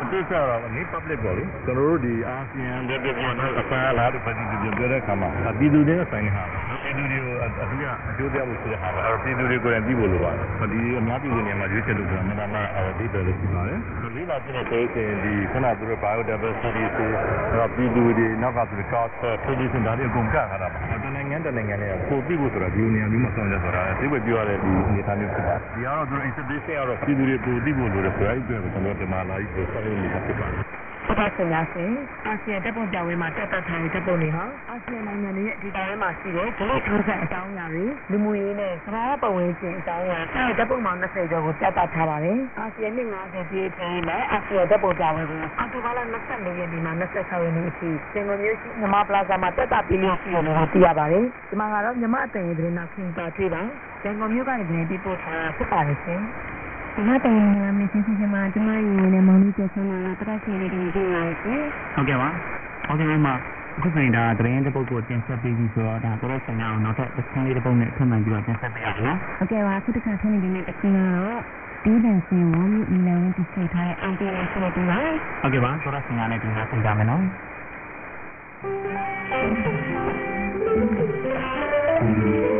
[0.00, 5.28] အတိအကျတော့နေ public ပေါ့လေကျွန်တော်တို့ဒီအာဆီယံ development အပန်းလားတို့ပြည်သူတွေပြောတဲ့အခါမှာ
[5.58, 6.42] ပြည်သူတွေနဲ့ဆိုင်ဟာ
[6.82, 7.80] ပြည်သူတွေကိုအထူး
[8.10, 12.66] အကျိုးတရားဖို့ဆိုတဲ့ဟာအဲ့ပြည်သူတွေကိုယ်တိုင်ပြီးဖို့လိုပါတယ်ဒီအများပြည်သူတွေမှာရွေးချယ်လို့ဆိုတာမှန်မှန်
[12.98, 13.78] ဒီပဲလို့ပြောပါတယ်
[14.16, 17.08] လေးလာကြည့်တဲ့ဆိုရင်ဒီခုနကသူတို့ biodiversity ဆို
[17.54, 29.50] တော့ပြည်သူတွေနောက်ကသူတို့ culture tradition ဒါတွေအကုန်ကထားတာပါတနိုင်ငံတနိုင်ငံနဲ့ပို့ပြီးဖို့ဆိုတာဒီနေရာမျိုးမှာဆောင်ရွက်ဆိုတာဒီပဲပြောရတဲ့ဒီအနေအထားမျိုးဖြစ်ပါတယ်ဒီကတော့သူတို့ institution ကတော့ပြည်သူတွေပို့ပြီးဖို့လိုတယ်ဆိုအဲ့ဒီအတွက်ကျွန်တော်ဒီမှာလာပြီး
[29.82, 30.64] ဆောင်ရွက်နေတာဖြစ်ပါတယ်
[31.06, 31.92] ဟုတ်ပါရှင်များရှင်
[32.26, 53.62] အာဆီယံတပ်ပုံပြဝဲမှာတက်တက်ထားတဲ့တပ်ပုံတွေဟာအာဆီယံနိုင်ငံတွေရဲ့ဒီတိုင်းထဲမှာရှိတဲ့ဒလိထိုးဆက်အကြောင်းအရာတွေလူမှုရေးနဲ့ကမ္ဘာပတ်ဝန်းကျင်အကြောင်းအရာအဲတပ်ပုံမှာ20ကျော်ကိုတက်တက်ထားပါတယ်အာဆီယံနှစ်50ပြည့်ပြီးနဲ့အာဆီယံတပ်ပုံပြဝဲကိုအောက်တိုဘာလ24ရက်နေ့မှာ26ရက်နေ့အထိစင်ကုန်မြို့ရှိမြမပလာဇာမှာတက်တက်ပြီးလို့ရှိတယ်လို့သိရပါတယ်ဒီမှာကတော့မြမအတန်ရဲ့သတင်းနောက်ခင်ပါတွေ့ပါ
[54.02, 56.20] စင်ကုန်မြို့ကနေပြန်ပြီးပို့ထားဖြစ်ပါတယ်ရှင်
[56.94, 61.54] ဒီမှာတိုင်နေတာမင်းချင်းချင်းမှာကျမရေနဲ့မောင်လေးကျဆုံးလာတာတရက်စီလေးတွေကြည့်ရစီ
[61.94, 62.28] ဟုတ်ကဲ့ပါ
[62.86, 63.34] ဟုတ်ကဲ့ပါ
[63.76, 71.38] အခုဆိုရင်ဒါသတင်းတစ်ပုဒ်ကိုတင်ဆက်ပေးပြီဆိုတော့ဒါတော့ဆိုင်အောင်နောက်ထပ်တစ်ခန်းလေးတစ်ပုဒ်နဲ့ထပ်မံပြီးတော့တင်ဆက်ပေးရအောင်နော်ဟုတ်ကဲ့ပါခုတစ်ခါထင်းနေတဲ့တစ်ခုကတော့
[71.84, 74.98] ဒီဒန်စင်ဝမ်မီလန်တိစိတ်ထားတဲ့အန်တီနဲ့ဆိုတော့ဒီပါ
[75.42, 82.51] ဟုတ်ကဲ့ပါတော့ဆိုင်ကနေတင်ဆက်ပေးကြမယ်နော်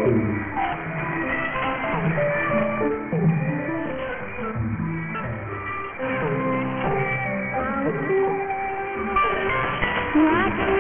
[10.13, 10.72] ဆ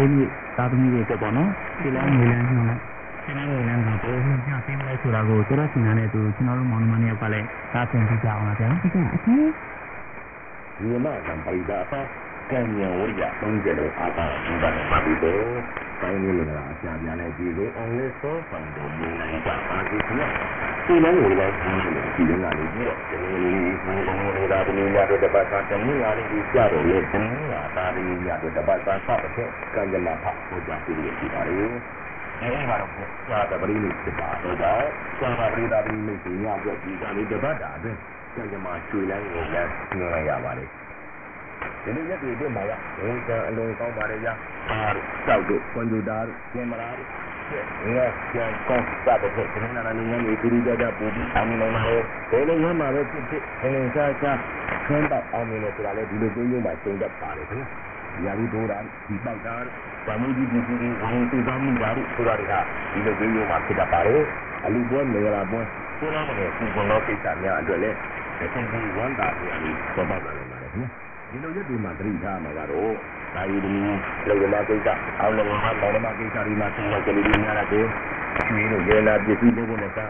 [0.00, 1.50] ရှားတော်လေးသာသမီတွေတက်ပေါ့နော်
[1.80, 2.80] ဒီလမ်းငွေလမ်းညွှန်လိုက်
[3.24, 9.34] ဒီလမ်းငွေလမ်းကဘယ်လိုညသိမလဲဆိုတာကိုတော်တော်ရှင်းနေတဲ့သူကျွန်တော်တို့မောင်နှမတွေကလည်းသာသင်ပြကြအောင်ပါဗျာဟုတ်ကဲ့အဖေ
[10.78, 12.00] ဒီမှာကံပိဒါပါ
[12.50, 15.40] ကံဉာဏ်ဝိရ30လို့အားသာဒီပါနဲ့ပါပြီးတော့
[16.02, 20.30] တိုင်းလေးလည်းအရှာပြန်နေပြီလို့အောင်လေးစောဖန်တို့မြင်နိုင်တာပါဒီကနေ့
[20.86, 27.20] ဒီလမ်းကိုလည်းဒီလိုဒီလမ်းလေးပြီးတော့ဒီလိုလေးဘုံဘုံလေးသာဒီညတော့တပတ်သာတနည်းအားလေးကြတော့လေဒီ
[27.50, 31.54] ညတာဒီညတော့တပတ်သာစတဲ့ကံကြမ္မာဖတ်ဟောကြားပြီးရပြီပါလေ
[32.40, 32.92] အဲဒီမှာတော့
[33.28, 34.72] စာတပရိလိစစ်ပါတော့စာ
[35.38, 37.98] တပရိဒါပရိလိစီညပြောဒီကလေးတပတ်တာအတွင်း
[38.34, 40.64] ကံကြမ္မာကျွေလန်းကိုလည်းညွှန်ရပါလေ
[41.84, 44.28] ဒီလိုရက်တွေအတွင်းမှာရဝန်ကံအလုံးကောင်းပါတယ်ရ
[44.68, 44.80] ပါ
[45.26, 51.96] တောက်တို့ကွန်ပျူတာတို့ကင်မရာတို့ငါပြန်ကောင်းစတဲ့ဒီနေ့နာနေငန်းတွေခရီးကြကြပူပြီးအောင်နေမှာလေ
[52.30, 53.42] ဘယ်လိုရမှာပဲဖြစ်ဖြစ်
[53.74, 54.38] ငင်စားစား
[54.86, 57.62] ခန်းတော့အောင်နေတယ်ဆိုတာလေဒီလိုကျင်းကျင်းမှာကျုံတတ်ပါတယ်ခင်
[58.22, 58.78] ဗျာဒီလိုဒိုးတာ
[59.08, 59.54] ဒီပေါက်တာ
[60.06, 62.54] ဗာမူကြီးဒီစီဝင်သူသားမှုဓာတ်ဆိုတာတွေက
[62.92, 64.22] ဒီလိုကျင်းကျင်းမှာဖြစ်တတ်ပါတယ်
[64.64, 65.60] အလူပွဲနေရာပွဲ
[65.98, 67.90] ကိုယ်တော်ကဒီကုနောကိစ္စများအတွက်လေ
[68.38, 72.92] ဒီစင်ဒီဝန်တာပြန်ပြီးပေါ်ပေါက်လာတယ်ပါတယ်ခင်ဗျာ ဒီလိုရက်တွေမှာသတိထားမှာကတော့
[73.34, 73.72] ဒါရီဒီ
[74.28, 74.88] လေဝလာကိစ္စ
[75.20, 77.86] အောင်လည်းမှာတော်မကိစ္စဒီမှာသင်္ကလေးတွေများလာတယ်
[78.46, 80.00] ကျွေးလို့ရေလာပစ္စည်းတွေနဲ့က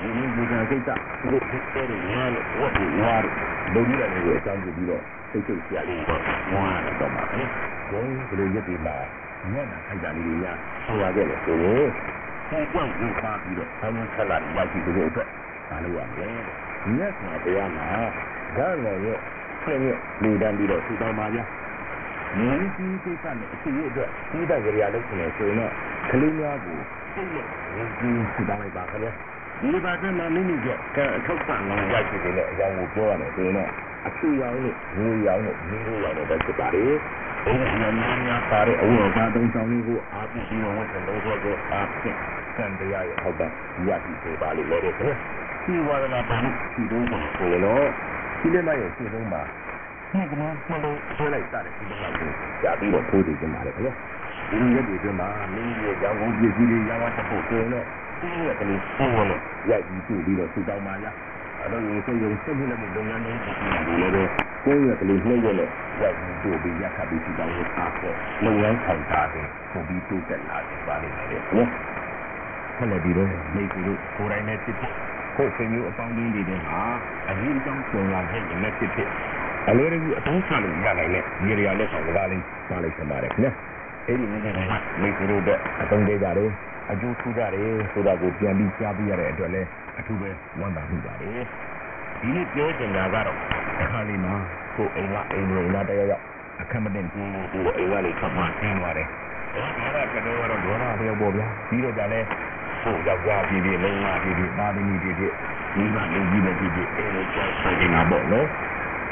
[0.00, 0.90] ဒီလိုဒီကကိစ္စ
[1.20, 3.34] ဒီလိုဖြစ်တဲ့ညာလို့ဝတ်ပြီးညာလို့
[3.74, 6.20] လူကြီးတွေအကြောင်းပြပြီးတော့စိတ်စိတ်ဆရာလေးတော့
[6.52, 7.40] ဝါရတော့မှာပဲ။
[7.90, 8.96] ဒီလိုရက်တွေမှာ
[9.52, 10.52] ညနာခိုက်တာလေးတွေညာ
[10.84, 11.86] ဆိုရခဲ့တယ်ဆိုရင်
[12.50, 15.28] ကိုယ်ကွန့်ကိုပါပြီးတော့ဆောင်းဆက်လာရရှိတဲ့အတွက်
[15.70, 16.32] မလုပ်ရမယ်။
[16.96, 17.86] ညက်မှာတရားမှာ
[18.56, 19.18] ဓာတ်တော်ရဲ့
[19.62, 21.44] ဆင်းရဲလူတန်းပြီးတော့ထူထောင်ပါဗျာ။
[22.38, 25.72] မြင်းကြီးကိစ္စနဲ့အစီအအတွက်ဒီတဲ့ကြရာလို့ဆိုရင်ဆိုတော့
[26.10, 26.78] ကလေးများကို
[27.12, 27.44] စိတ်နဲ့
[27.74, 29.12] မြင်းကြီးထူထောင်လိုက်ပါခင်ဗျာ။
[29.60, 33.70] ဒီပါတဲ့မှာမိမိကကံအထောက်ပံ့လို့ရရှိတဲ့အကြောင်းကိုပြောရတယ်ဆိုရင်တော့
[34.06, 36.84] အချူရောင်နဲ့ငွေရောင်နဲ့မင်းတို့ရောင်နဲ့ပဲဖြစ်ပါလေ။
[37.44, 37.92] ဘုရားများ
[38.26, 42.16] များပါတဲ့အဝတ်အစားသုံးဆောင်လေးကိုအားပြပြီးတော့ဝန်ဆောင်လို့ဆိုအားဖြင့်
[42.56, 43.46] ကံတရားရဲ့ဟုတ်ပါ
[43.88, 45.14] ရရှိစေပါလိမ့်မယ်တဲ့ခင်ဗျ။
[45.64, 47.04] ဒီဝါဒနာပါလို့ဒီတော့
[47.36, 47.86] ဆိုရင်တော့
[48.40, 49.42] ဒီနေ့မှရဲ့ရှင်းဆုံးမှာ
[50.12, 52.30] ဒီကနေ့မလို့ဆွဲလိုက်တဲ့ဒီလောက်ကို
[52.62, 53.90] ကြာပြီးတော့ထိုးတည်ကြပါလေခင်ဗျ။
[54.50, 57.84] ဒီရက်တွေအတွင်းမှာမင်းရဲ့ရောင်ကုန်ပစ္စည်းတွေရောင်းဝတ်ဖို့ဆိုရင်တော့
[58.20, 61.14] ဒီရက်ကလေးပုံဝင်လို့ရိုက်ပြီးပြပြီးတော့စူတောင်းပါလား။
[61.60, 64.28] အဲ့တော့ဒီစိတ်ရုံစိတ်နဲ့လုပ်ငန်းတွေဖြစ်နေတယ်
[64.64, 65.70] ကိုယ်ရက်ကလေးနှိမ့်ရလို့
[66.00, 69.42] ရိုက်ပြီးပြပြီးရက်ခပ်ပြီးစူတောင်းရအားဖြင့်လုပ်ငန်းဆောင်တာတွေ
[69.72, 71.68] ပုံပြီးတိုးတက်လာတယ်ပါလိမ့်မယ်နော်။
[72.76, 74.76] ဆက်လက်ပြီးတော့မိတ်ဆွေတို့ကိုယ်တိုင်နဲ့ဖြစ်
[75.38, 76.80] ဖြစ်ကိုယ်ဆွေမျိုးအပေါင်းအသင်းတွေနဲ့ဟာ
[77.30, 79.08] အရေးအကြောင်းပြန်လာခဲ့ရင်လည်းဖြစ်ဖြစ်
[79.68, 83.06] အလွယ်တကူအသုံးချလို့ရနိုင်တဲ့ဒီနေရာလက်ဆောင်ကလေးပါလိမ့်မယ်ခင်
[83.42, 83.52] ဗျာ။
[84.06, 84.46] အဲ့ဒီနေ့က
[85.02, 85.42] မိတ်ဆွေတို့
[85.82, 86.50] အသုံးသေးကြတယ်
[86.90, 91.44] အကျိုးထူးကြတယ်ဆိုတာကိုပြန်ပြီးကြားပြရတဲ့အတွက်လည်းအထူးပဲဝမ်းသာမိပါတယ်
[92.20, 93.36] ဒီနေ့ပြောချင်တာကတော့
[93.80, 94.34] အခါလေးမှာ
[94.76, 96.22] ကိုယ်အိမ်ကအိမ်ဝင်လာတဲ့ရောက်
[96.60, 99.06] အခက်မတင်ဘူးကိုယ်အိမ်ကလေးခပ်မှဆင်းသွားတယ်
[99.54, 102.20] ဒါကတော့ကတော့ဒေါနာပြောပေါ်ဗျာပြီးတော့ကြလဲ
[102.82, 105.32] ကိုယ်ယောက်ျားပြည်ပြည်မိန်းမပြည်ပြည်သားသမီးပြည်ပြည်
[105.74, 108.46] ဒီမှာလူကြီးပဲပြည်ပြည်အဲ့လိုကြောက်ဆိုင်နေတာပေါ့နော်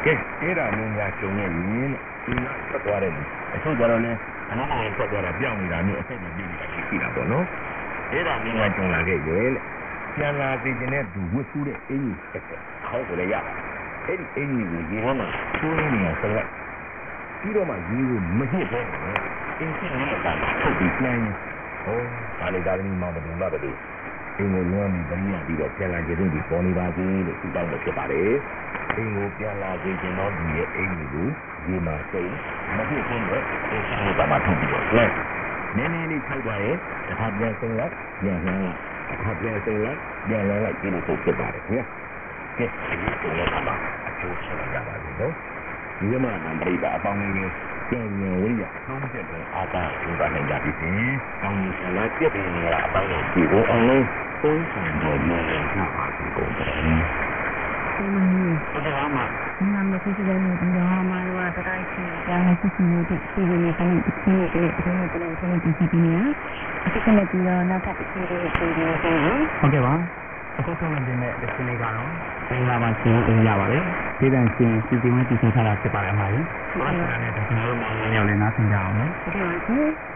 [0.05, 0.13] ကဲ
[0.43, 1.91] အဲ့ဒါမျိုးများကျုံနေရင်
[2.25, 3.13] ဒီကဆက်သွားတယ်
[3.55, 4.19] အချို့ကြတော့လည်း
[4.51, 7.45] အနားမှာဆက်သွားတာပြောင်းနေတာမျိုးအဆက်မပြေးနေတာရှိတာပေါ့နော်
[8.13, 9.61] အဲ့ဒါမျိုးများကျုံလာခဲ့ရဲ့လေ
[10.17, 13.65] ပြန်လာသိတဲ့သူဝတ်ဆူးတဲ့အင်ကြီးဆက်တယ်ခေါင်းကိုလည်းရပါတယ်
[14.07, 15.27] အဲ့ဒီအင်ကြီးကိုရေထဲမှာ
[15.59, 16.51] ချိုးနေနေဆက်လိုက်
[17.41, 18.81] ပြီးတော့မှရေကိုမညစ်ပဲ
[19.59, 20.27] အင်းစီနဲ့က
[20.61, 21.19] ထုတ်ပြီးပြန်
[21.87, 21.99] ဟော
[22.41, 23.59] ဒါလေဒါလည်းမောင်တယ်ဘာပဲ
[24.39, 28.31] အင်းကိုလွမ်းပြီးတနည်းပြီးတော့ပြန်လာကြတဲ့ဒီပေါ်နေပါသေးလို့သူတောင်းလို့ဖြစ်ပါတယ်
[28.97, 31.27] အင်းကိုပြန်လာကြခြင်းတော့ဒီရဲ့အင်းကို
[31.65, 32.31] ဒီမှာစိတ်
[32.77, 33.39] မဖြစ်ဘူးလေ
[33.71, 35.05] အင်းကိုပါမထုတ်ပြီးတော့လဲ
[35.77, 36.77] နည်းနည်းလေးထိုက်သွားရင်
[37.07, 37.93] တစ်ခါပြန်စိတ်လိုက်
[38.23, 39.99] ပြန်လှမ်းလိုက်တစ်ခါပြန်စိတ်လိုက်
[40.29, 41.85] ပြန်လှမ်းလိုက်ဒီလိုပုတ်ဖြစ်ပါတယ်ခင်ဗျာ
[42.59, 42.67] ကဲ
[43.01, 43.75] ဒီကိုလည်းပါ
[44.09, 45.35] အကျိုးဆက်ကြပါလိမ့်နော်
[45.99, 47.51] ဒီမှာနံပါတ်အပေါင်းလေး
[47.89, 50.73] ပြန်ပြန်ဝိရသုံးချက်ပဲအာသာဒီပါနိုင်ကြပြီ။
[51.43, 54.05] ကောင်းပြီလားပြည့်တယ်လားအပိုင်းကိုဒီကိုအောင်လို့
[54.43, 56.71] သုံးဆောင်တော့မရဘူးပါဘူးကုန်တယ်။
[57.97, 58.23] ဒီမှာ
[58.73, 59.23] ဘယ်တော့မှ
[59.59, 66.33] ဒီမှာမဖြစ်တဲ့နေဒီတော့မှတော့တတိုင်းချင်ပြန်ရစစ်စစ်နေတဲ့ဒီလိုမျိုးကနေဒီလိုမျိုးဒီလိုမျိုးဒီလိုမျိုးဒီလိုမျိုး
[66.85, 69.95] အခုကလည်းဒီတော့နောက်ထပ်တစ်ခုလေးပြင်နေတယ်ဟုတ်ကဲ့ပါ
[70.59, 71.95] အခုဆုံးနေတဲ့ဒီစနေကတော့
[72.51, 73.85] မင်္ဂလာပါရှင်အင်ရပါတယ်
[74.19, 76.93] ဒီတန်ရှင်စီစီဝင်းစီစဉ်ထားတာဖြစ်ပါတယ်အမကြီးဟုတ်
[77.23, 79.93] ကဲ့ပါကျွန်တော်တို့မောင်လေးလည်းနားဆင်ကြအောင်နော်ဒီလိုမျိုး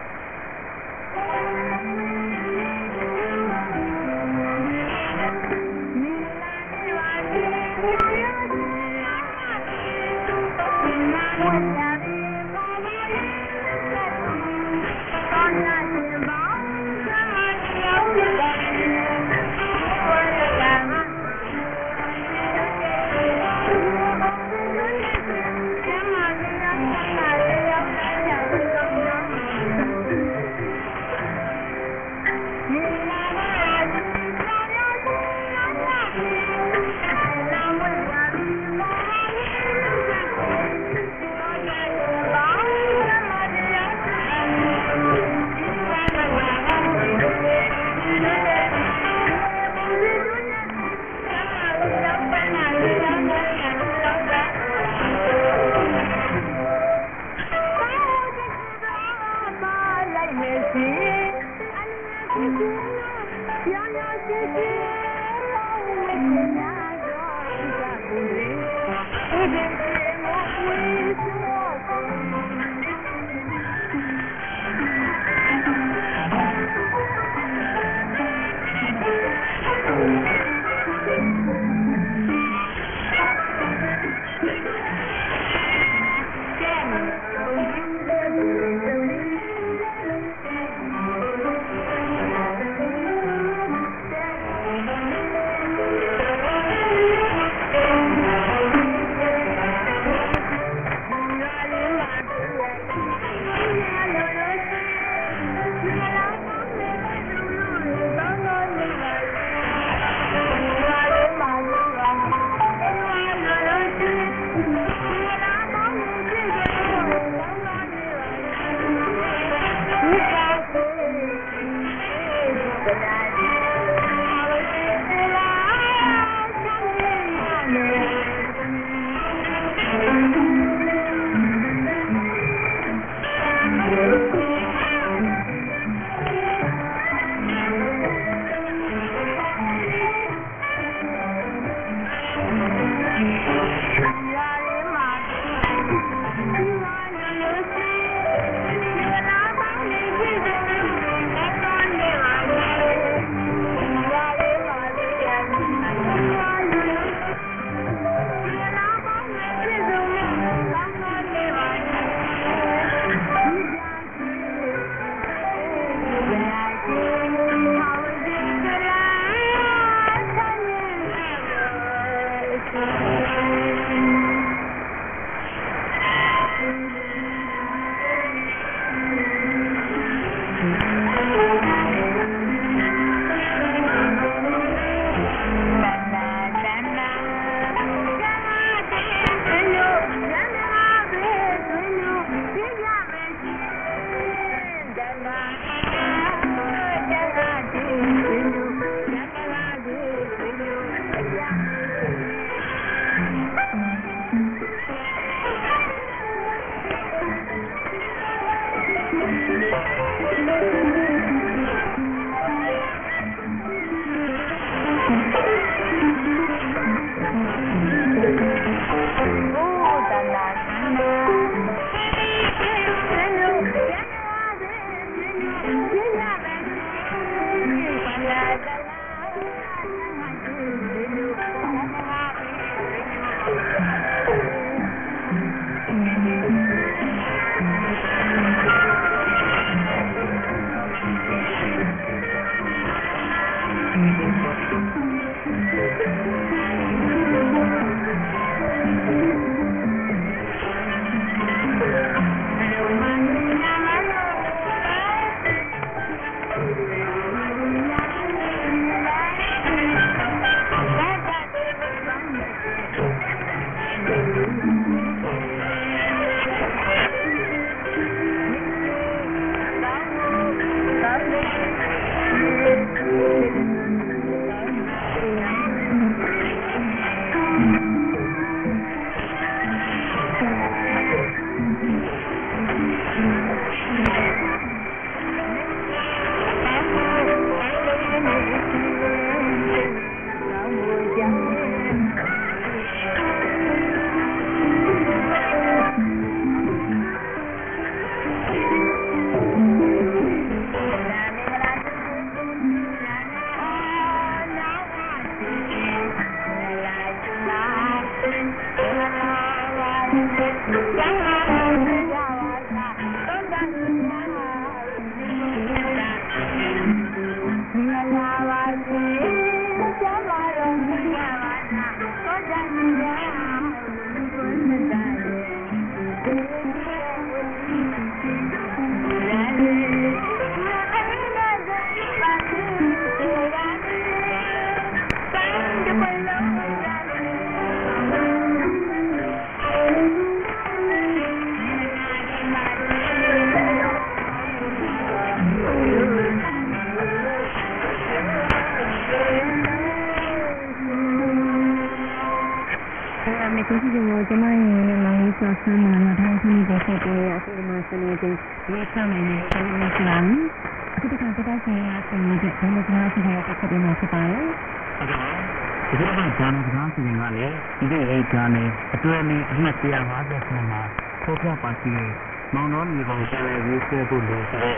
[368.93, 370.81] အတွဲနဲ့အမှတ်150မှာ
[371.23, 372.09] ဖော်ပြပါရှိတဲ့
[372.55, 374.77] မောင်တော်မြေပေါ်ကျတဲ့ရေးဆွဲဖို့လို့ဆိုတော့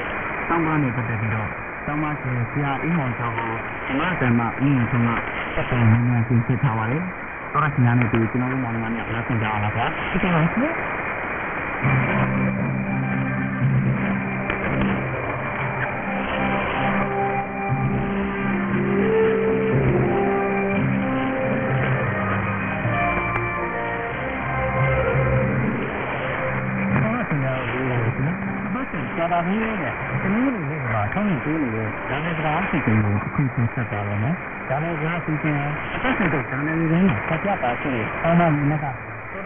[0.49, 1.49] တောင်းပန်နေပတ်သက်ပြီးတော့
[1.88, 3.52] တောင်းပန်ရှင်ဆရာအင်းမောင်ကျော်ကို
[3.85, 5.10] ဒီမှာတည်းမှာအင်းထုံးက
[5.56, 7.03] ပတ်သက်နေနေရှင်းပြထားပါတယ်
[7.53, 10.26] တော်ရရှင်များနဲ့ဒီကျွန်တော်တို့မောင်နှမများလက်ဆင့်ကြအောင်လားဗျာ这
[12.69, 12.73] 个
[29.38, 34.35] တ်ဆရာတော်ကြီးနဲ့တနည်းလိုလေးမှာဆောင်းနေသေးလို့ဒါနဲ့စကားစီစဉ်ကိုအခုပြန်ဆက်တာတော့နော်
[34.69, 35.57] ဒါနဲ့စကားစီစဉ်
[35.95, 38.95] အသက်ရှင်တဲ့ဒါနဲ့လေးနဲ့ဆက်ပြပါရှိတယ်အောင်းမမြင်ကတော်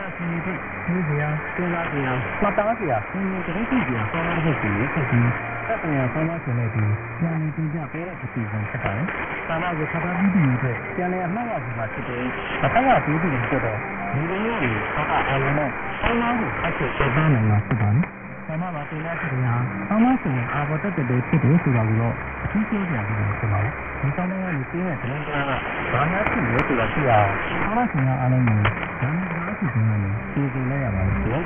[0.02, 0.54] ရရှင်တွေ
[0.86, 2.12] သူစရာစဉ်းစားစရာ
[2.42, 5.24] မှတ်သားစရာသင်္ကြန်တည်းစရာဆောင်းရဖို့ရှိတယ်ဖြစ်ပြီး
[5.68, 6.84] သက်ဆိုင်ရာဆောင်းရရှင်တွေဒီ
[7.24, 9.06] ဉာဏ်နဲ့တင်ကြပေးတဲ့အစီအစဉ်ဖြစ်ပါတယ်။
[9.48, 12.24] သာမကိုဆက်တာပြီးပြီးအတွက်ကျန်တဲ့အမှတ်ရစီမှာဖြစ်တယ်။
[12.64, 13.78] အသက်ရပြီးပြီးဖြစ်တော့
[14.12, 15.70] ဒီလိုမျိုးတွေဆောင်းအားလုံးနဲ့
[16.02, 18.06] ဆောင်းသားကိုအချက်ချက်သားနိုင်မှာဖြစ်ပါတယ်။
[18.48, 19.54] ဆန္ဒပါတင်တဲ့ဖြစ်ရာ
[19.90, 25.50] ဆောင်းမရှင်အာဘတ်တက်တဲ့ဖြစ်တယ်ဆိုတာကိုတော့အထူးပြောပြရမှာဖြစ်ပါတယ်။ဒီဆောင်းသားကိုသိတဲ့တင်တဲ့က
[25.94, 27.32] ဘာများဖြစ်လဲဆိုတာသိရအောင်
[27.64, 28.62] ဆောင်းမရှင်အားလုံးကို
[29.02, 30.00] ဒါနဲ့ဒါအစီအစဉ်နဲ့
[30.34, 31.44] သိသိလိုက်ရပါလိမ့်မယ်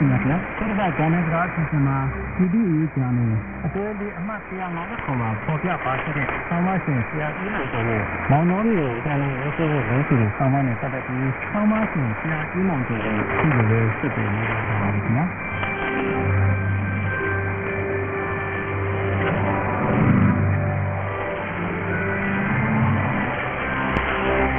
[0.03, 1.97] ဟောရစီမပြဆက်တာကျန်တဲ့စကားအစီအမှာ
[2.37, 3.35] ဒီဒီရေးကြတယ်
[3.65, 15.25] အသေးလေးအမှတ်150ခေါ်မှာပေါ်ပြပါရှိတဲ့ဆောင်းမရှင်ဆရာကြီးလို့ဆိုလို့မောင်တော်မျိုးကိုတန်လို့ရေးဆိုလို့ရေးဆိုလို့ဆောင်းမနဲ့ပတ်သက်ပြီးဆောင်းမရှင်ဆရာကြီးမောင်တို့ကိုဒီလိုလေးစစ်တယ်နေတာပါပဲခင်ဗျာ။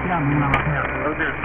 [0.07, 1.31] ညမင်းပါခင်ဗျာ။ဟုတ်တယ်။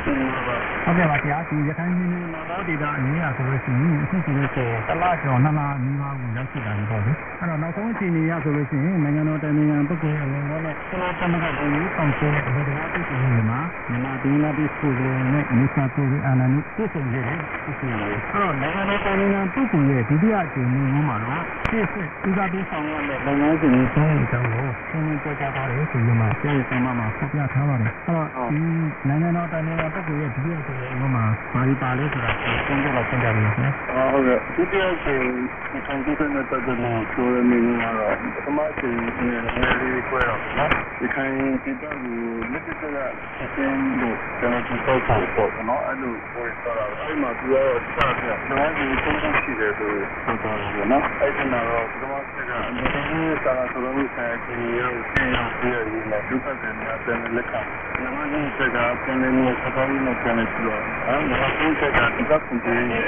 [0.88, 13.60] ဟုတ်ကဲ့ပါဆရာဒီရခိုင်ပြည်နယ်မှာတော့ဒေတာအင်း ရဆိုလို့ရှိရင်အခုဆိုလို့ရှိရင်တလားကျော်နှစ်လားနီးပါးကိုရောက်ရှိတာပေါ့လေအဲ့တော့နောက်ဆုံးအခြေအနေရဆိုလို့ရှိရင်နိုင်ငံတော်တိုင်ပင်ခံပုဂ္ဂိုလ်အနေနဲ့လည်းကျွန်တော်သမဂ္ဂပြည်ကြီးကောင်စီရဲ့အမှုတရားပြုလုပ်နေမှာ
[13.90, 28.58] မြန်မာပြည်လာပြီးဆိုလို့နဲ့မိစ္ဆာကိုယ်အာဏာနုပြည့်စုံနေတယ်ပြည့်စုံနေတယ်အဲ့တော့နိုင်ငံတော်တိုင်ပင်ခံပုဂ္ဂိုလ်ရဲ့ဒုတိယအကြိမ်မျိုးမှာတော့ပြည့်စုံဥစားပြီးဆောင်ရမယ့်လုပ်ငန်းစဉ်တွေဆုံးအကြောင်းကိုရှင်းလင်းပြောကြားထားတယ်ဆိုပြီးမှကျေးဇူးဆောင်မှာဖော်ပြထားပါတယ်အဲ့တော့ဒီ
[29.08, 35.22] နိုင်ငံတော်တိုင်ပင်ခံပုဂ္ဂိုလ်ရဲ့ဒုတိယအကြိမ်မျိုးမှာဘာဒီပါလဲဆိုတာကိုရှင်းပြတော့ရှင်းပြပါမယ်နော်ဟုတ်ကဲ့ဒုတိယချိန်
[35.72, 40.70] ဒီဆောင်ကြတဲ့ပတ်သက်လို့ပြောရမင်းကတော့ပထမချိန်နည်းနည်းလေးခွဲတော့နော်
[41.00, 41.32] ဒီခိုင်
[41.64, 42.20] ဒီတော့ကို
[42.52, 42.82] လက်တက်က
[43.36, 57.60] ဆက်စင်းလို့ကျွန်တော်ဒီပေါ့ပေါ့ပေါ့နော်အဲ့လိုပြောရတာအဲ့မှာသူကတော့စတယ်နော်ဒီသုံးခုရှိတယ်ဆိုတော့တော့နော်အဲ့ဒီမှာတော့ပထမချက်ကအမြဲတမ်းစာဆိုလို့ဆိုင်ချင်းရောဆင်းရောက်ပြီးရည်နဲ့ဒုက္ခတွေများတဲ့လက်ခံ
[58.02, 59.28] နမဒီစကားပြန်နေ
[59.62, 63.07] စကားရင်းနဲ့ပြန်နေပြီးတော့အဲ့မှာသုံးချက်ကဒီကကွန်တီရဲ့ဒီကတာအင်းဒီအဲ့ဒီကိုတော့ဒီကတော့ဒီတိုင်းနေတယ်မှာဟာဒါမှတော့လုံးဝကိုဒီမှာဖြစ်တဲ့ကြာနေလည်